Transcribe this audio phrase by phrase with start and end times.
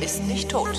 [0.00, 0.76] ist nicht tot.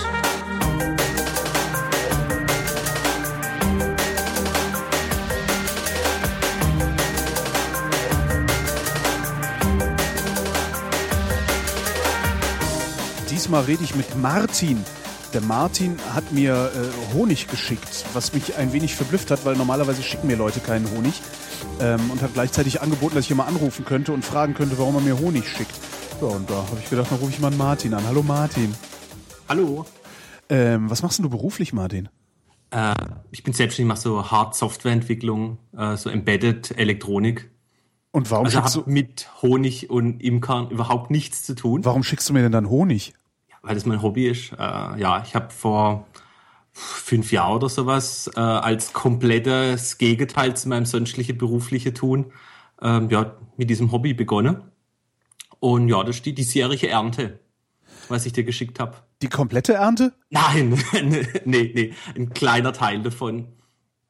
[13.29, 14.83] Diesmal rede ich mit Martin.
[15.33, 20.03] Der Martin hat mir äh, Honig geschickt, was mich ein wenig verblüfft hat, weil normalerweise
[20.03, 21.21] schicken mir Leute keinen Honig.
[21.79, 24.95] Ähm, und hat gleichzeitig angeboten, dass ich ihn mal anrufen könnte und fragen könnte, warum
[24.95, 25.75] er mir Honig schickt.
[26.21, 28.05] Ja, und da habe ich gedacht, dann rufe ich mal einen Martin an.
[28.05, 28.75] Hallo Martin.
[29.49, 29.85] Hallo.
[30.49, 32.09] Ähm, was machst du beruflich, Martin?
[32.69, 32.93] Äh,
[33.31, 37.49] ich bin selbstständig, mache so Hard-Software-Entwicklung, äh, so Embedded Elektronik.
[38.11, 42.29] Und warum Also schickst du, mit Honig und Imkern überhaupt nichts zu tun, warum schickst
[42.29, 43.13] du mir denn dann Honig?
[43.63, 44.51] weil das mein Hobby ist.
[44.53, 46.07] Äh, ja, ich habe vor
[46.71, 52.31] fünf Jahren oder sowas äh, als komplettes Gegenteil zu meinem sonstlichen beruflichen Tun
[52.81, 54.70] ähm, ja, mit diesem Hobby begonnen.
[55.61, 57.39] Und ja, das ist die diesjährige Ernte,
[58.09, 58.95] was ich dir geschickt habe.
[59.21, 60.11] Die komplette Ernte?
[60.31, 60.71] Nein,
[61.45, 63.47] nee, nee, ein kleiner Teil davon.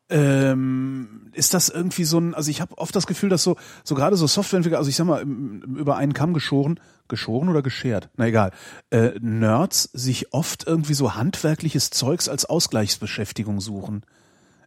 [0.09, 3.95] Ähm, ist das irgendwie so ein, also ich habe oft das Gefühl, dass so, so
[3.95, 8.27] gerade so Softwareentwickler, also ich sag mal, über einen Kamm geschoren, geschoren oder geschert, na
[8.27, 8.51] egal,
[8.89, 14.05] äh, Nerds sich oft irgendwie so handwerkliches Zeugs als Ausgleichsbeschäftigung suchen.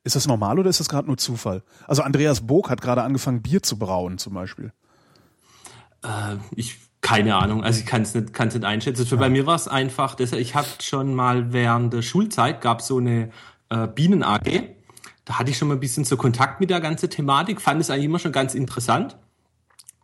[0.02, 1.62] Ist das normal oder ist das gerade nur Zufall?
[1.86, 4.72] Also Andreas Bog hat gerade angefangen, Bier zu brauen zum Beispiel.
[6.04, 9.04] Äh, ich keine Ahnung, also ich kann es nicht, kann's nicht einschätzen.
[9.04, 12.80] Für bei mir war es einfach, dass ich hatte schon mal während der Schulzeit gab
[12.80, 13.30] so eine
[13.68, 14.70] äh, Bienen AG.
[15.26, 17.90] Da hatte ich schon mal ein bisschen so Kontakt mit der ganzen Thematik, fand es
[17.90, 19.18] eigentlich immer schon ganz interessant.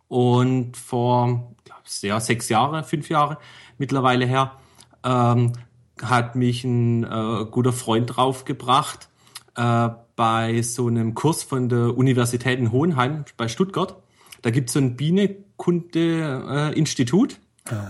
[0.09, 3.39] Und vor glaub, ja, sechs Jahre, fünf Jahre
[3.79, 4.57] mittlerweile her,
[5.03, 5.53] ähm,
[6.03, 9.09] hat mich ein äh, guter Freund draufgebracht
[9.55, 13.95] äh, bei so einem Kurs von der Universität in Hohenheim bei Stuttgart.
[14.43, 14.79] Da gibt es so
[15.67, 17.39] ein Bienenkunde-Institut.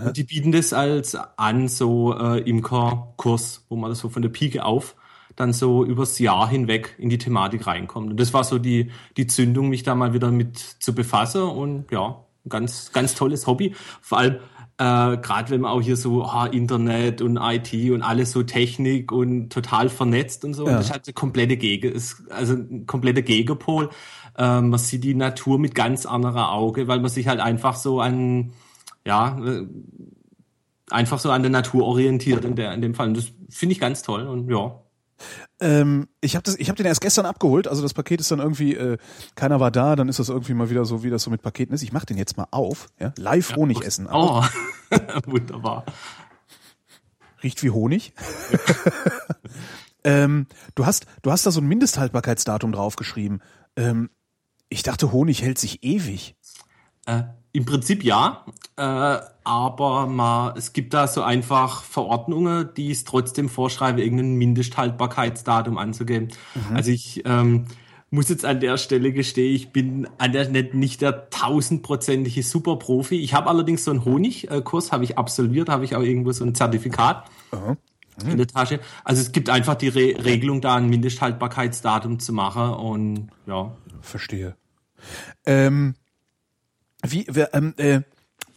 [0.04, 4.28] und die bieten das als an, so äh, Imker-Kurs, wo man das so von der
[4.28, 4.96] Pike auf
[5.36, 8.10] dann so übers Jahr hinweg in die Thematik reinkommt.
[8.10, 11.42] Und das war so die, die Zündung, mich da mal wieder mit zu befassen.
[11.42, 13.74] Und ja, ganz, ganz tolles Hobby.
[14.02, 14.34] Vor allem,
[14.78, 19.12] äh, gerade wenn man auch hier so ah, Internet und IT und alles so Technik
[19.12, 20.66] und total vernetzt und so.
[20.66, 20.72] Ja.
[20.76, 23.90] Das ist halt eine komplette Gege, ist also ein kompletter Gegenpol.
[24.36, 28.00] Äh, man sieht die Natur mit ganz anderer Auge, weil man sich halt einfach so
[28.00, 28.52] an,
[29.04, 29.66] ja, äh,
[30.90, 33.08] einfach so an der Natur orientiert in, der, in dem Fall.
[33.08, 34.78] Und das finde ich ganz toll und ja.
[35.60, 38.98] Ähm, ich habe hab den erst gestern abgeholt, also das Paket ist dann irgendwie, äh,
[39.36, 41.74] keiner war da, dann ist das irgendwie mal wieder so, wie das so mit Paketen
[41.74, 41.82] ist.
[41.82, 43.12] Ich mache den jetzt mal auf, ja?
[43.16, 44.08] live Honig essen.
[44.10, 44.42] Oh,
[45.26, 45.84] wunderbar.
[47.42, 48.14] Riecht wie Honig.
[50.04, 53.42] ähm, du hast, du hast da so ein Mindesthaltbarkeitsdatum draufgeschrieben.
[53.76, 54.10] Ähm,
[54.72, 56.34] ich dachte, Honig hält sich ewig.
[57.06, 58.44] Äh, Im Prinzip ja,
[58.76, 65.78] äh, aber mal, es gibt da so einfach Verordnungen, die es trotzdem vorschreiben, irgendein Mindesthaltbarkeitsdatum
[65.78, 66.28] anzugeben.
[66.72, 67.66] Also ich ähm,
[68.10, 73.16] muss jetzt an der Stelle gestehen, ich bin an der nicht, nicht der tausendprozentige Superprofi.
[73.16, 76.54] Ich habe allerdings so einen Honigkurs, habe ich absolviert, habe ich auch irgendwo so ein
[76.54, 77.24] Zertifikat
[78.30, 78.80] in der Tasche.
[79.02, 83.72] Also es gibt einfach die Re Regelung, da ein Mindesthaltbarkeitsdatum zu machen und ja.
[84.02, 84.56] Verstehe.
[85.46, 85.94] Ähm,
[87.04, 88.00] wie, wer, ähm, äh,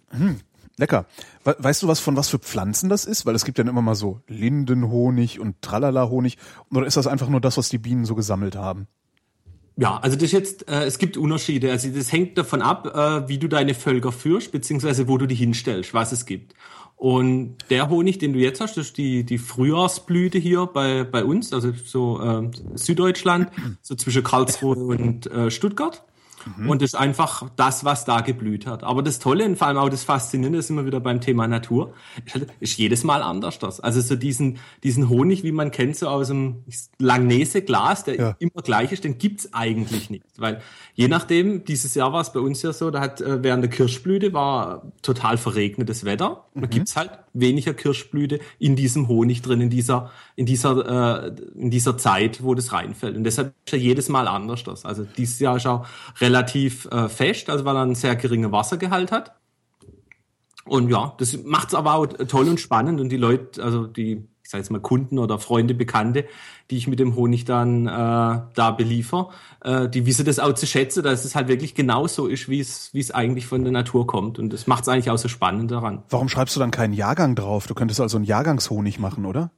[0.09, 0.39] hm,
[0.77, 1.05] lecker.
[1.43, 3.25] We weißt du was von was für Pflanzen das ist?
[3.25, 6.37] Weil es gibt ja immer mal so Lindenhonig und Tralala-Honig.
[6.71, 8.87] Oder ist das einfach nur das, was die Bienen so gesammelt haben?
[9.77, 11.71] Ja, also das jetzt, äh, es gibt Unterschiede.
[11.71, 15.35] Also das hängt davon ab, äh, wie du deine Völker führst, beziehungsweise wo du die
[15.35, 16.53] hinstellst, was es gibt.
[16.95, 21.25] Und der Honig, den du jetzt hast, das ist die, die Frühjahrsblüte hier bei, bei
[21.25, 23.49] uns, also so äh, Süddeutschland,
[23.81, 26.05] so zwischen Karlsruhe und äh, Stuttgart.
[26.67, 28.83] Und das ist einfach das, was da geblüht hat.
[28.83, 31.93] Aber das Tolle und vor allem auch das Faszinierende ist immer wieder beim Thema Natur,
[32.25, 33.79] ist, halt, ist jedes Mal anders das.
[33.79, 36.63] Also so diesen, diesen Honig, wie man kennt, so aus dem
[36.99, 38.35] Langnese-Glas, der Ja.
[38.39, 40.25] immer gleich ist, den gibt's eigentlich nicht.
[40.37, 40.61] Weil
[40.93, 43.69] je nachdem, dieses Jahr war es bei uns ja so, da hat äh, während der
[43.69, 46.45] Kirschblüte war total verregnetes Wetter.
[46.53, 51.69] Da gibt's halt weniger Kirschblüte in diesem Honig drin, in dieser, in dieser, äh, in
[51.69, 53.15] dieser Zeit, wo das reinfällt.
[53.15, 54.85] Und deshalb ist ja jedes Mal anders das.
[54.85, 55.85] Also dieses Jahr ist auch
[56.19, 59.35] relativ äh, fest, also weil er einen sehr geringen Wassergehalt hat.
[60.65, 64.51] Und ja, das macht's aber auch toll und spannend und die Leute, also die, ich
[64.51, 66.25] sage jetzt mal Kunden oder Freunde, Bekannte,
[66.69, 69.29] die ich mit dem Honig dann äh, da beliefer,
[69.63, 72.93] äh, die wissen das auch zu schätzen, dass es halt wirklich genauso ist, wie es
[72.93, 76.03] wie es eigentlich von der Natur kommt und das macht's eigentlich auch so spannend daran.
[76.09, 77.65] Warum schreibst du dann keinen Jahrgang drauf?
[77.65, 79.49] Du könntest also einen Jahrgangshonig machen, oder?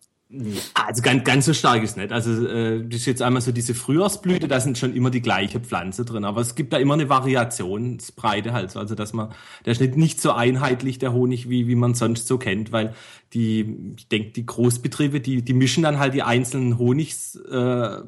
[0.73, 2.11] Also ganz, ganz so stark ist nicht.
[2.11, 5.61] Also äh, das ist jetzt einmal so diese Frühjahrsblüte, da sind schon immer die gleiche
[5.61, 9.29] Pflanze drin, aber es gibt da immer eine Variationsbreite halt, also dass man,
[9.65, 12.93] der ist nicht, nicht so einheitlich der Honig wie wie man sonst so kennt, weil
[13.33, 18.01] die, ich denke, die Großbetriebe, die die mischen dann halt die einzelnen Honigs äh,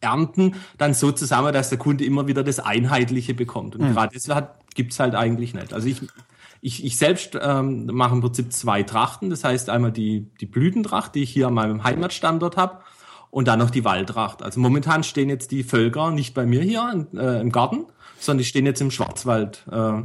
[0.00, 3.74] Ernten dann so zusammen, dass der Kunde immer wieder das Einheitliche bekommt.
[3.74, 3.94] Und mhm.
[3.94, 4.28] gerade das
[4.74, 5.72] gibt's halt eigentlich nicht.
[5.72, 6.02] Also ich
[6.64, 9.28] ich, ich selbst ähm, mache im Prinzip zwei Trachten.
[9.28, 12.78] Das heißt einmal die, die Blütentracht, die ich hier an meinem Heimatstandort habe,
[13.30, 14.42] und dann noch die Waldtracht.
[14.42, 17.84] Also momentan stehen jetzt die Völker nicht bei mir hier äh, im Garten,
[18.18, 19.66] sondern die stehen jetzt im Schwarzwald.
[19.70, 20.02] Äh,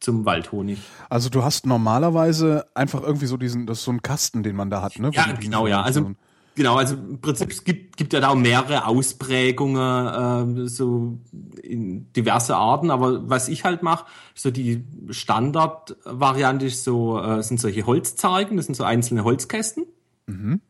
[0.00, 0.78] zum Waldhonig.
[1.10, 4.70] Also du hast normalerweise einfach irgendwie so diesen, das ist so ein Kasten, den man
[4.70, 5.10] da hat, ne?
[5.12, 5.82] Ja, genau, ja.
[5.82, 6.12] Also
[6.58, 11.20] Genau, also im Prinzip es gibt, gibt ja da auch mehrere Ausprägungen, äh, so
[11.62, 17.60] in diverse Arten, aber was ich halt mache, so die Standardvariante ist so, äh, sind
[17.60, 19.86] solche Holzzeigen, das sind so einzelne Holzkästen.
[20.26, 20.60] Mhm.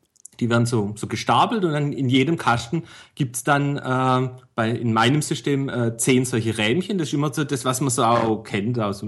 [0.40, 2.82] Die werden so, so gestapelt und dann in jedem Kasten
[3.14, 6.98] gibt's dann äh, bei in meinem System äh, zehn solche Rähmchen.
[6.98, 9.02] Das ist immer so das, was man so auch kennt aus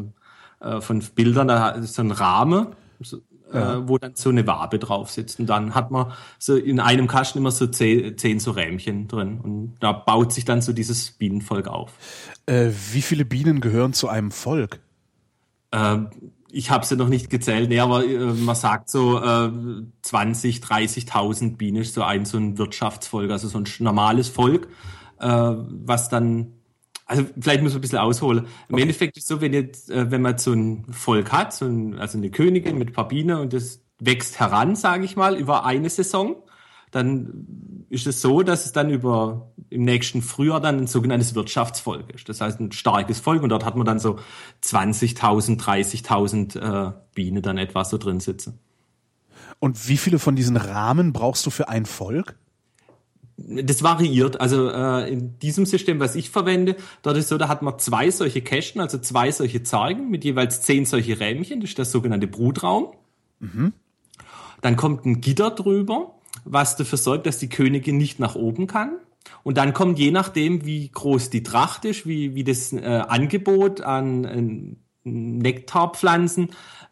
[0.60, 1.48] äh, von Bildern.
[1.48, 2.68] Da ist so ein Rahmen,
[3.02, 3.18] so,
[3.52, 3.74] ja.
[3.74, 5.40] äh, wo dann so eine Wabe drauf sitzt.
[5.40, 9.40] Und dann hat man so in einem Kasten immer so zehn, zehn so Rähmchen drin.
[9.40, 11.92] Und da baut sich dann so dieses Bienenvolk auf.
[12.46, 14.80] Äh, wie viele Bienen gehören zu einem Volk?
[15.70, 15.98] Äh,
[16.52, 19.50] ich habe sie noch nicht gezählt, nee, aber äh, man sagt so äh,
[20.02, 24.68] 20, 30.000 Bienen ist so ein so ein Wirtschaftsvolk, also so ein normales Volk,
[25.20, 26.59] äh, was dann
[27.10, 28.46] also vielleicht muss man ein bisschen ausholen.
[28.68, 28.82] Im okay.
[28.82, 31.98] Endeffekt ist es so, wenn jetzt, äh, wenn man so ein Volk hat, so ein,
[31.98, 35.64] also eine Königin mit ein paar Bienen und das wächst heran, sage ich mal, über
[35.64, 36.36] eine Saison,
[36.92, 42.14] dann ist es so, dass es dann über im nächsten Frühjahr dann ein sogenanntes Wirtschaftsvolk
[42.14, 42.28] ist.
[42.28, 44.20] Das heißt ein starkes Volk und dort hat man dann so
[44.62, 48.60] 20.000, 30.000 äh, Bienen dann etwa so drin sitzen.
[49.58, 52.38] Und wie viele von diesen Rahmen brauchst du für ein Volk?
[53.48, 54.40] Das variiert.
[54.40, 58.10] Also äh, in diesem System, was ich verwende, dort ist so, da hat man zwei
[58.10, 61.60] solche Kästen, also zwei solche Zargen mit jeweils zehn solche Rähmchen.
[61.60, 62.92] Das ist der sogenannte Brutraum.
[63.38, 63.72] Mhm.
[64.60, 66.14] Dann kommt ein Gitter drüber,
[66.44, 68.98] was dafür sorgt, dass die Königin nicht nach oben kann.
[69.42, 73.80] Und dann kommt je nachdem, wie groß die Tracht ist, wie, wie das äh, Angebot
[73.80, 76.50] an äh, Nektarpflanzen,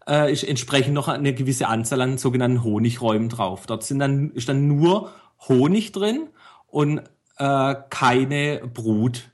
[0.08, 3.66] äh, ist entsprechend noch eine gewisse Anzahl an sogenannten Honigräumen drauf.
[3.66, 5.10] Dort sind dann, ist dann nur
[5.48, 6.28] Honig drin
[6.78, 7.02] und
[7.38, 9.32] äh, keine Brut.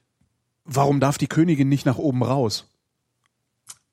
[0.64, 2.70] Warum darf die Königin nicht nach oben raus?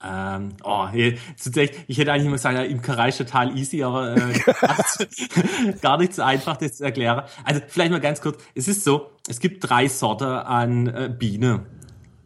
[0.01, 5.97] Ähm, oh, ich hätte eigentlich immer gesagt, ja, Imkerei ist total easy, aber äh, gar
[5.97, 7.25] nicht so einfach, das zu erklären.
[7.43, 8.41] Also vielleicht mal ganz kurz.
[8.55, 11.65] Es ist so, es gibt drei Sorten an äh, Biene.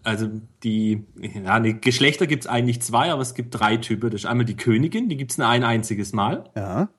[0.04, 0.30] Also
[0.62, 1.08] die,
[1.44, 4.12] ja, die Geschlechter gibt es eigentlich zwei, aber es gibt drei Typen.
[4.12, 6.44] Das ist einmal die Königin, die gibt es nur ein einziges Mal.
[6.56, 6.90] Ja.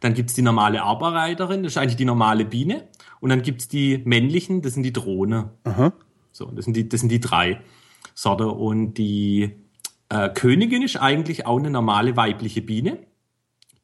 [0.00, 2.88] Dann gibt's die normale Arbeiterin, das ist eigentlich die normale Biene.
[3.20, 5.50] Und dann gibt's die männlichen, das sind die Drohne.
[5.64, 5.92] Aha.
[6.32, 7.60] So, das sind die, das sind die drei
[8.14, 8.48] Sorte.
[8.48, 9.52] Und die
[10.08, 12.98] äh, Königin ist eigentlich auch eine normale weibliche Biene,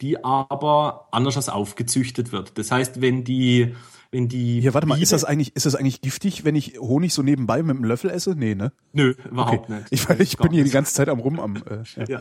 [0.01, 2.59] die aber anders als aufgezüchtet wird.
[2.59, 3.75] Das heißt, wenn die
[4.13, 7.15] wenn die Hier, warte mal, ist das eigentlich ist das eigentlich giftig, wenn ich Honig
[7.15, 8.35] so nebenbei mit einem Löffel esse?
[8.35, 8.73] Nee, ne?
[8.93, 9.75] Nö, überhaupt okay.
[9.75, 9.87] nicht.
[9.91, 12.05] Ich, ich bin hier die ganze Zeit am rum am äh, ja.
[12.09, 12.21] ja.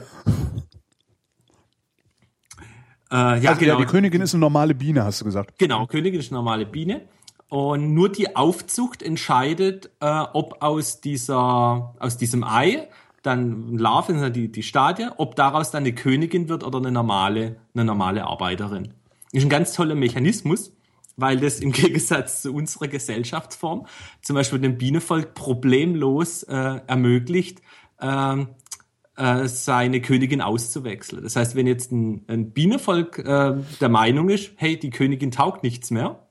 [3.12, 3.74] Äh, ja, also, genau.
[3.74, 5.58] Ja, die Königin ist eine normale Biene, hast du gesagt.
[5.58, 7.02] Genau, Königin ist eine normale Biene.
[7.50, 12.88] Und nur die Aufzucht entscheidet, äh, ob aus dieser, aus diesem Ei
[13.24, 17.86] dann Larve, die, die Stadie, ob daraus dann eine Königin wird oder eine normale, eine
[17.86, 18.94] normale Arbeiterin.
[19.32, 20.72] Ist ein ganz toller Mechanismus,
[21.18, 23.88] weil das im Gegensatz zu unserer Gesellschaftsform
[24.22, 27.62] zum Beispiel dem Bienenvolk problemlos äh, ermöglicht,
[28.00, 28.46] äh,
[29.20, 31.24] äh, seine Königin auszuwechseln.
[31.24, 35.62] Das heißt, wenn jetzt ein, ein Bienenvolk äh, der Meinung ist, hey, die Königin taugt
[35.62, 36.28] nichts mehr,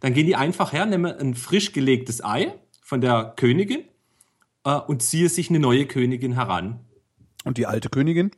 [0.00, 3.84] dann gehen die einfach her, nehmen ein frisch gelegtes Ei von der Königin
[4.64, 6.80] äh, und ziehen sich eine neue Königin heran.
[7.44, 8.30] Und die alte Königin?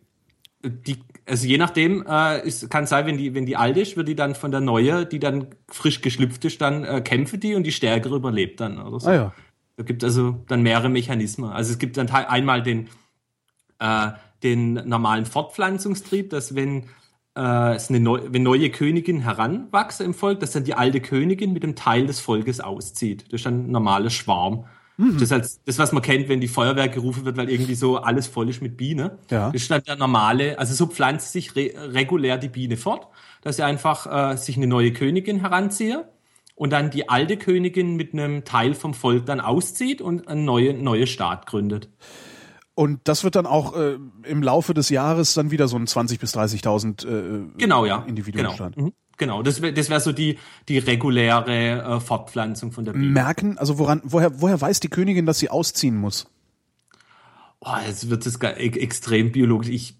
[0.65, 4.09] Die, also je nachdem, äh, es kann sein, wenn die, wenn die alte ist, wird
[4.09, 7.65] die dann von der neue, die dann frisch geschlüpft ist, dann äh, kämpft die und
[7.65, 9.09] die stärkere überlebt dann oder so.
[9.09, 9.35] Ah, ja.
[9.77, 11.51] Da gibt also dann mehrere Mechanismen.
[11.51, 12.89] Also es gibt dann einmal den,
[13.83, 14.13] äh,
[14.43, 16.85] den normalen Fortpflanzungstrieb, dass wenn
[17.37, 21.53] äh, es eine neu, wenn neue Königin heranwachse im Volk, dass dann die alte Königin
[21.53, 23.25] mit dem Teil des Volkes auszieht.
[23.27, 24.67] Das ist dann ein normaler Schwarm.
[24.97, 25.15] Mhm.
[25.15, 27.97] Das ist halt das, was man kennt, wenn die Feuerwehr gerufen wird, weil irgendwie so
[27.97, 29.19] alles voll ist mit Biene.
[29.31, 29.51] Ja.
[29.51, 33.09] Das ist dann der normale, also so pflanzt sich re regulär die Biene fort,
[33.43, 36.09] dass sie einfach äh, sich eine neue Königin heranziehe
[36.55, 40.83] und dann die alte Königin mit einem Teil vom Volk dann auszieht und einen neuen
[40.85, 41.89] neue Staat gründet.
[42.75, 46.19] Und das wird dann auch äh, im Laufe des Jahres dann wieder so ein 20
[46.19, 48.03] bis 30.000 äh, genau, ja.
[48.07, 48.71] Individuen genau.
[48.77, 48.93] Mhm.
[49.19, 50.39] Genau, das wäre das wär so die,
[50.69, 53.07] die reguläre äh, Fortpflanzung von der Biene.
[53.07, 56.27] Merken, also woran, woher, woher weiß die Königin, dass sie ausziehen muss?
[57.61, 59.69] Oh, jetzt wird es e extrem biologisch.
[59.69, 59.99] Ich,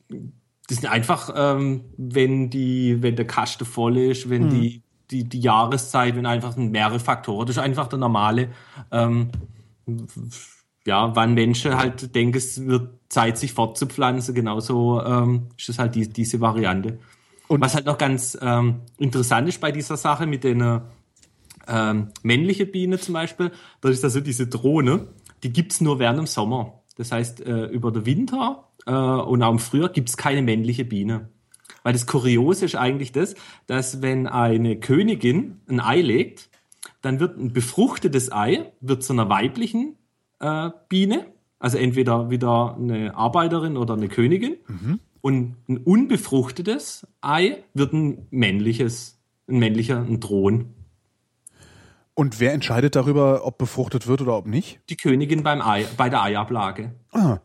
[0.67, 4.61] das sind einfach, ähm, wenn die, wenn der Kaste voll ist, wenn hm.
[4.61, 7.47] die, die, die Jahreszeit, wenn einfach mehrere Faktoren.
[7.47, 8.49] Das ist einfach der normale,
[8.91, 9.31] ähm,
[10.87, 15.95] ja, wann Menschen halt denken, es wird Zeit, sich fortzupflanzen, genauso ähm, ist es halt
[15.95, 16.99] die, diese Variante.
[17.49, 20.81] Und was halt noch ganz ähm, interessant ist bei dieser Sache mit den
[21.69, 25.09] ähm, männlichen Biene zum Beispiel, da ist also diese Drohne,
[25.43, 26.83] die gibt's nur während dem Sommer.
[26.97, 31.29] Das heißt, äh, über den Winter äh, und auch im Frühjahr gibt's keine männliche Biene.
[31.83, 33.35] Weil das Kuriose ist eigentlich das,
[33.67, 36.49] dass wenn eine Königin ein Ei legt,
[37.01, 39.97] dann wird ein befruchtetes Ei wird zu einer weiblichen
[40.43, 41.27] äh, Biene,
[41.59, 44.57] also entweder wieder eine Arbeiterin oder eine Königin.
[44.67, 45.01] Mhm.
[45.21, 50.75] Und ein unbefruchtetes Ei wird ein männliches, ein männlicher, ein Drohnen.
[52.15, 54.81] Und wer entscheidet darüber, ob befruchtet wird oder ob nicht?
[54.91, 56.93] Die Königin beim Ei, bei der Eiablage.
[57.13, 57.39] Ah.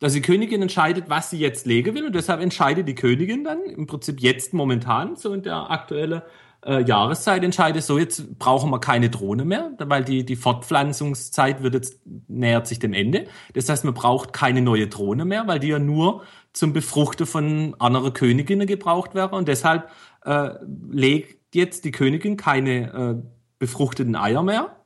[0.00, 3.64] Also die Königin entscheidet, was sie jetzt legen will und deshalb entscheidet die Königin dann
[3.64, 6.22] im Prinzip jetzt momentan, so in der aktuellen
[6.66, 11.74] äh, Jahreszeit, entscheidet so, jetzt brauchen wir keine Drohne mehr, weil die, die Fortpflanzungszeit wird
[11.74, 13.26] jetzt, nähert sich dem Ende.
[13.54, 17.76] Das heißt, man braucht keine neue Drohne mehr, weil die ja nur zum Befruchten von
[17.78, 19.90] anderen Königinnen gebraucht wäre und deshalb
[20.24, 20.50] äh,
[20.90, 23.22] legt jetzt die Königin keine äh,
[23.58, 24.76] befruchteten Eier mehr.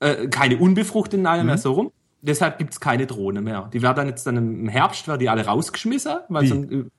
[0.00, 1.46] Äh, keine unbefruchteten Eier mhm.
[1.46, 1.92] mehr, so rum.
[2.22, 3.68] Deshalb gibt's keine Drohne mehr.
[3.72, 6.90] Die werden dann jetzt dann im Herbst, werden die alle rausgeschmissen, weil so ein,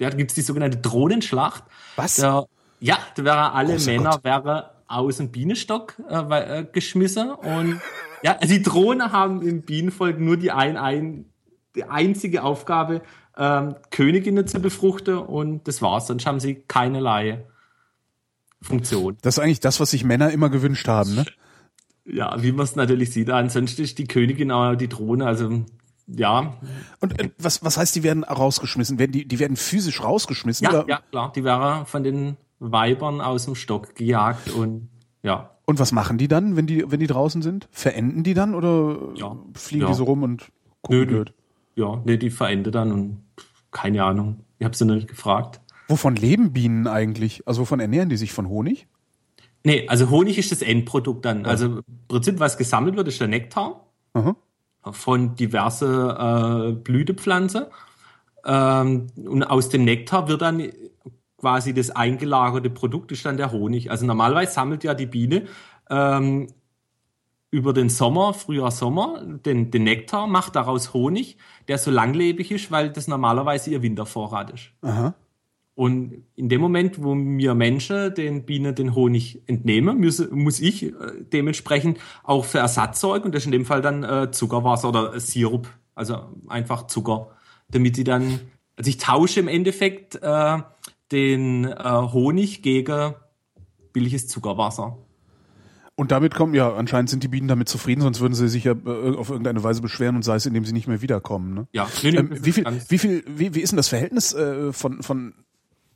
[0.00, 1.64] ja, da gibt's die sogenannte Drohnenschlacht.
[1.94, 2.16] Was?
[2.16, 2.46] Der,
[2.80, 4.24] ja, da wären alle oh, Männer Gott.
[4.24, 7.80] wären aus dem Bienenstock äh, äh, geschmissen und
[8.22, 11.26] ja, die Drohnen haben im Bienenvolk nur die ein, ein
[11.76, 13.02] die einzige Aufgabe,
[13.36, 16.08] ähm, Königinnen zu befruchten und das war's.
[16.08, 17.44] Sonst haben sie keinerlei
[18.60, 19.16] Funktion.
[19.22, 21.24] Das ist eigentlich das, was sich Männer immer gewünscht haben, ne?
[22.04, 23.30] Ja, wie man es natürlich sieht.
[23.30, 25.64] Ansonsten ist die Königin auch die Drohne, also
[26.06, 26.56] ja.
[27.00, 28.98] Und äh, was, was heißt, die werden rausgeschmissen?
[28.98, 30.64] Werden die, die werden physisch rausgeschmissen?
[30.64, 30.88] Ja, oder?
[30.88, 31.32] ja, klar.
[31.36, 34.88] Die werden von den Weibern aus dem Stock gejagt und
[35.22, 35.50] ja.
[35.64, 37.68] Und was machen die dann, wenn die, wenn die draußen sind?
[37.70, 39.88] Verenden die dann oder ja, fliegen ja.
[39.88, 40.50] die so rum und
[40.82, 41.34] gucken Nö, blöd?
[41.74, 43.22] Ja, nee, die verenden dann und
[43.70, 44.40] keine Ahnung.
[44.58, 45.60] Ich habe sie nicht gefragt.
[45.88, 47.46] Wovon leben Bienen eigentlich?
[47.46, 48.32] Also wovon ernähren die sich?
[48.32, 48.86] Von Honig?
[49.64, 51.46] Nee, also Honig ist das Endprodukt dann.
[51.46, 54.36] Also im Prinzip, was gesammelt wird, ist der Nektar Aha.
[54.90, 57.66] von diverse äh, Blütepflanzen.
[58.44, 60.62] Ähm, und aus dem Nektar wird dann
[61.38, 63.90] quasi das eingelagerte Produkt, ist dann der Honig.
[63.90, 65.44] Also normalerweise sammelt ja die Biene
[65.88, 66.48] ähm,
[67.50, 72.70] über den Sommer, Frühjahr, Sommer, den, den Nektar, macht daraus Honig, der so langlebig ist,
[72.70, 74.72] weil das normalerweise ihr Wintervorrat ist.
[74.82, 75.14] Aha.
[75.78, 80.86] Und in dem Moment, wo mir Menschen den Bienen den Honig entnehmen, muss, muss ich
[80.86, 80.92] äh,
[81.32, 83.26] dementsprechend auch für Ersatz sorgen.
[83.26, 87.28] Und das ist in dem Fall dann äh, Zuckerwasser oder Sirup, also einfach Zucker,
[87.68, 88.40] damit die dann,
[88.74, 90.58] also ich tausche im Endeffekt äh,
[91.12, 91.74] den äh,
[92.12, 93.14] Honig gegen
[93.92, 94.98] billiges Zuckerwasser.
[95.94, 98.72] Und damit kommen, ja, anscheinend sind die Bienen damit zufrieden, sonst würden sie sich ja
[98.72, 101.54] äh, auf irgendeine Weise beschweren und sei es, indem sie nicht mehr wiederkommen.
[101.54, 101.66] Ne?
[101.72, 101.88] Ja.
[102.04, 105.34] Ähm, wie viel, wie viel, wie, wie ist denn das Verhältnis äh, von, von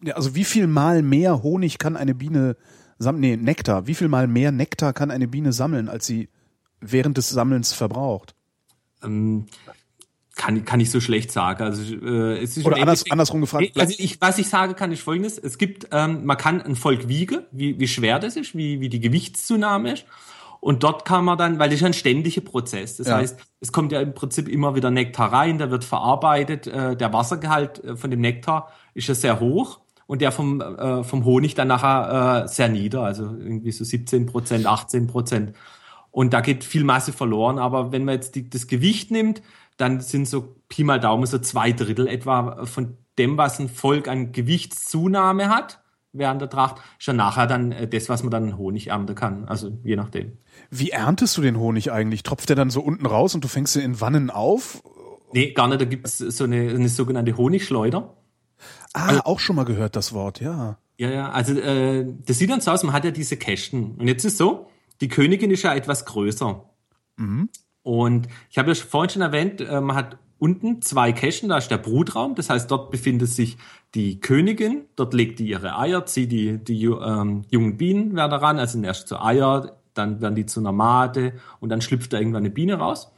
[0.02, 2.56] ja, also wie viel mal mehr Honig kann eine Biene
[2.98, 3.20] sammeln?
[3.20, 3.86] Nee, Nektar.
[3.86, 6.28] Wie viel mal mehr Nektar kann eine Biene sammeln, als sie
[6.80, 8.34] während des Sammelns verbraucht?
[9.04, 9.46] Ähm,
[10.42, 11.62] kann, kann ich so schlecht sagen.
[11.62, 13.78] Also, äh, es ist Oder anders, andersrum gefragt.
[13.78, 15.38] Also ich, was ich sagen kann, ist folgendes.
[15.38, 18.88] Es gibt, ähm, man kann ein Volk wiegen, wie, wie schwer das ist, wie, wie
[18.88, 20.04] die Gewichtszunahme ist.
[20.58, 22.96] Und dort kann man dann, weil das ist ein ständiger Prozess.
[22.96, 23.16] Das ja.
[23.16, 26.66] heißt, es kommt ja im Prinzip immer wieder Nektar rein, der wird verarbeitet.
[26.66, 31.04] Äh, der Wassergehalt äh, von dem Nektar ist ja sehr hoch und der vom, äh,
[31.04, 35.52] vom Honig dann nachher äh, sehr nieder, also irgendwie so 17 Prozent, 18 Prozent.
[36.12, 37.58] Und da geht viel Masse verloren.
[37.58, 39.42] Aber wenn man jetzt die, das Gewicht nimmt,
[39.76, 44.08] dann sind so Pi mal Daumen so zwei Drittel etwa von dem, was ein Volk
[44.08, 48.88] an Gewichtszunahme hat während der Tracht, schon nachher dann äh, das, was man dann Honig
[48.88, 49.46] ernten kann.
[49.46, 50.36] Also je nachdem.
[50.70, 52.22] Wie erntest du den Honig eigentlich?
[52.22, 54.82] Tropft der dann so unten raus und du fängst ihn in Wannen auf?
[55.32, 55.80] Nee, gar nicht.
[55.80, 58.14] Da gibt's so eine, eine sogenannte Honigschleuder.
[58.92, 60.78] Ah, also, auch schon mal gehört das Wort, ja.
[60.98, 63.96] Ja, ja, also äh, das sieht dann so aus, man hat ja diese Kästen.
[63.96, 64.68] Und jetzt ist so,
[65.00, 66.64] die Königin ist ja etwas größer.
[67.16, 67.48] Mhm.
[67.82, 71.70] Und ich habe ja vorhin schon erwähnt, äh, man hat unten zwei Kästen, da ist
[71.70, 73.58] der Brutraum, das heißt, dort befindet sich
[73.94, 78.58] die Königin, dort legt die ihre Eier, zieht die, die ähm, jungen Bienen werden daran,
[78.58, 82.42] also erst zu Eier, dann werden die zu einer Made und dann schlüpft da irgendwann
[82.42, 83.12] eine Biene raus.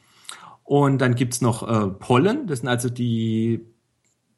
[0.64, 3.64] Und dann gibt's noch äh, Pollen, das sind also die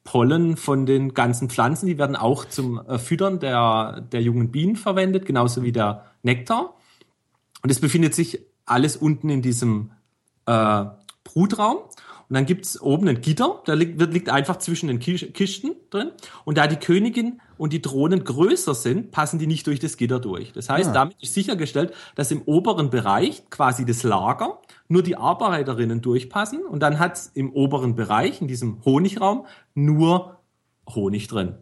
[0.05, 4.77] Pollen von den ganzen Pflanzen, die werden auch zum äh, Füttern der, der jungen Bienen
[4.77, 6.75] verwendet, genauso wie der Nektar.
[7.63, 9.91] Und es befindet sich alles unten in diesem
[10.47, 10.85] äh,
[11.23, 11.77] Brutraum.
[12.29, 16.11] Und dann gibt's oben ein Gitter, da liegt, wird, liegt einfach zwischen den Kisten drin.
[16.43, 20.19] Und da die Königin und die Drohnen größer sind, passen die nicht durch das Gitter
[20.19, 20.51] durch.
[20.51, 20.93] Das heißt, ah.
[20.93, 26.65] damit ist sichergestellt, dass im oberen Bereich, quasi das Lager, nur die Arbeiterinnen durchpassen.
[26.65, 30.39] Und dann hat's im oberen Bereich, in diesem Honigraum, nur
[30.89, 31.55] Honig drin.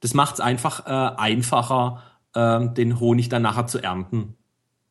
[0.00, 2.02] Das macht's einfach äh, einfacher,
[2.34, 4.36] äh, den Honig dann nachher zu ernten.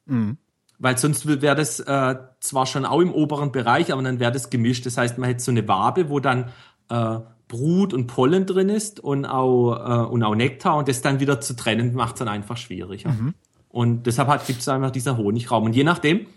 [0.06, 0.38] Mhm.
[0.80, 4.50] Weil sonst wäre das äh, zwar schon auch im oberen Bereich, aber dann wäre das
[4.50, 4.86] gemischt.
[4.86, 6.52] Das heißt, man hätte so eine Wabe, wo dann
[6.90, 7.20] äh,
[7.50, 11.42] Brut und Pollen drin ist und auch, äh, und auch Nektar und das dann wieder
[11.42, 13.10] zu trennen, macht es dann einfach schwieriger.
[13.10, 13.34] Mhm.
[13.68, 15.66] Und deshalb gibt es einfach dieser Honigraum.
[15.66, 16.28] Und je nachdem,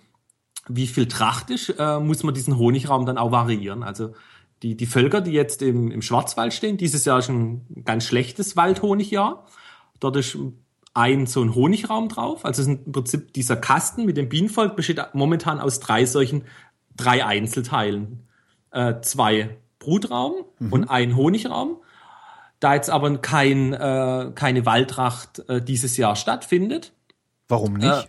[0.69, 3.83] wie viel Tracht ist, äh, muss man diesen Honigraum dann auch variieren.
[3.83, 4.13] Also
[4.63, 8.57] die, die Völker, die jetzt im, im Schwarzwald stehen, dieses Jahr ist ein ganz schlechtes
[8.57, 9.47] Waldhonigjahr.
[10.01, 10.37] Dort ist
[10.95, 12.45] ein so ein Honigraum drauf.
[12.45, 16.45] Also im Prinzip dieser Kasten mit dem Bienenvolk besteht momentan aus drei solchen,
[16.97, 18.27] drei Einzelteilen.
[18.71, 20.73] Äh, zwei Brutraum mhm.
[20.73, 21.79] und ein Honigraum.
[22.61, 26.93] Da jetzt aber kein, äh, keine Waldtracht äh, dieses Jahr stattfindet.
[27.49, 27.89] Warum nicht?
[27.89, 28.05] Äh,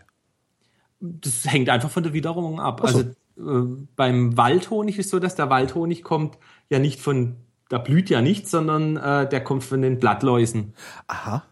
[0.99, 2.81] das hängt einfach von der Witterung ab.
[2.81, 2.85] So.
[2.85, 6.37] Also äh, beim Waldhonig ist so, dass der Waldhonig kommt
[6.69, 7.37] ja nicht von,
[7.69, 10.73] da blüht ja nichts, sondern äh, der kommt von den Blattläusen.
[11.07, 11.43] Aha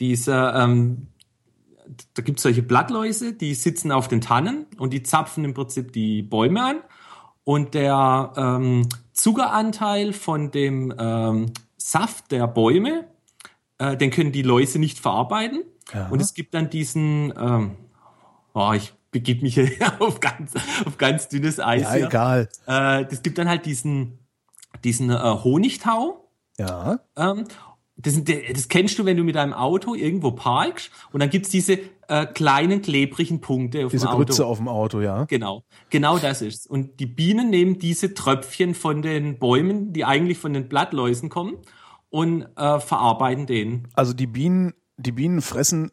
[0.00, 1.08] diese, ähm,
[2.14, 5.92] da gibt es solche Blattläuse, die sitzen auf den Tannen und die zapfen im Prinzip
[5.92, 6.76] die Bäume an.
[7.44, 13.06] Und der ähm, Zuckeranteil von dem ähm, Saft der Bäume,
[13.78, 15.64] äh, den können die Läuse nicht verarbeiten.
[15.92, 16.08] Ja.
[16.08, 17.76] Und es gibt dann diesen, ähm,
[18.54, 20.52] oh, ich begib mich hier auf ganz,
[20.86, 21.82] auf ganz dünnes Eis.
[21.82, 22.06] Ja, hier.
[22.06, 22.48] egal.
[22.66, 24.18] Äh, das gibt dann halt diesen,
[24.84, 26.28] diesen äh, Honigtau.
[26.58, 27.00] Ja.
[27.16, 27.44] Ähm,
[28.02, 31.78] das, das kennst du, wenn du mit deinem Auto irgendwo parkst und dann gibt's diese
[32.08, 34.24] äh, kleinen klebrigen Punkte auf diese dem Auto.
[34.24, 35.24] Diese Grütze auf dem Auto, ja.
[35.24, 36.66] Genau, genau das ist's.
[36.66, 41.58] Und die Bienen nehmen diese Tröpfchen von den Bäumen, die eigentlich von den Blattläusen kommen,
[42.10, 43.86] und äh, verarbeiten den.
[43.94, 45.92] Also die Bienen, die Bienen fressen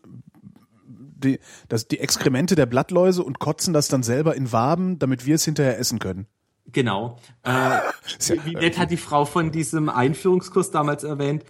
[0.88, 5.36] die, das, die Exkremente der Blattläuse und kotzen das dann selber in Waben, damit wir
[5.36, 6.28] es hinterher essen können.
[6.72, 7.18] Genau.
[7.44, 7.80] Äh,
[8.44, 11.44] wie nett hat die Frau von diesem Einführungskurs damals erwähnt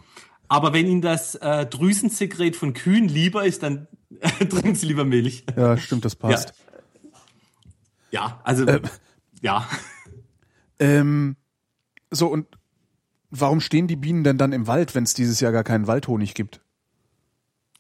[0.48, 3.88] aber wenn Ihnen das äh, Drüsensekret von Kühen lieber ist, dann
[4.50, 5.46] trinken Sie lieber Milch.
[5.56, 6.54] Ja, stimmt, das passt.
[8.12, 8.82] Ja, ja also äh,
[9.42, 9.68] ja.
[10.80, 11.36] Ähm,
[12.12, 12.48] so und
[13.30, 16.34] warum stehen die Bienen denn dann im Wald, wenn es dieses Jahr gar keinen Waldhonig
[16.34, 16.62] gibt?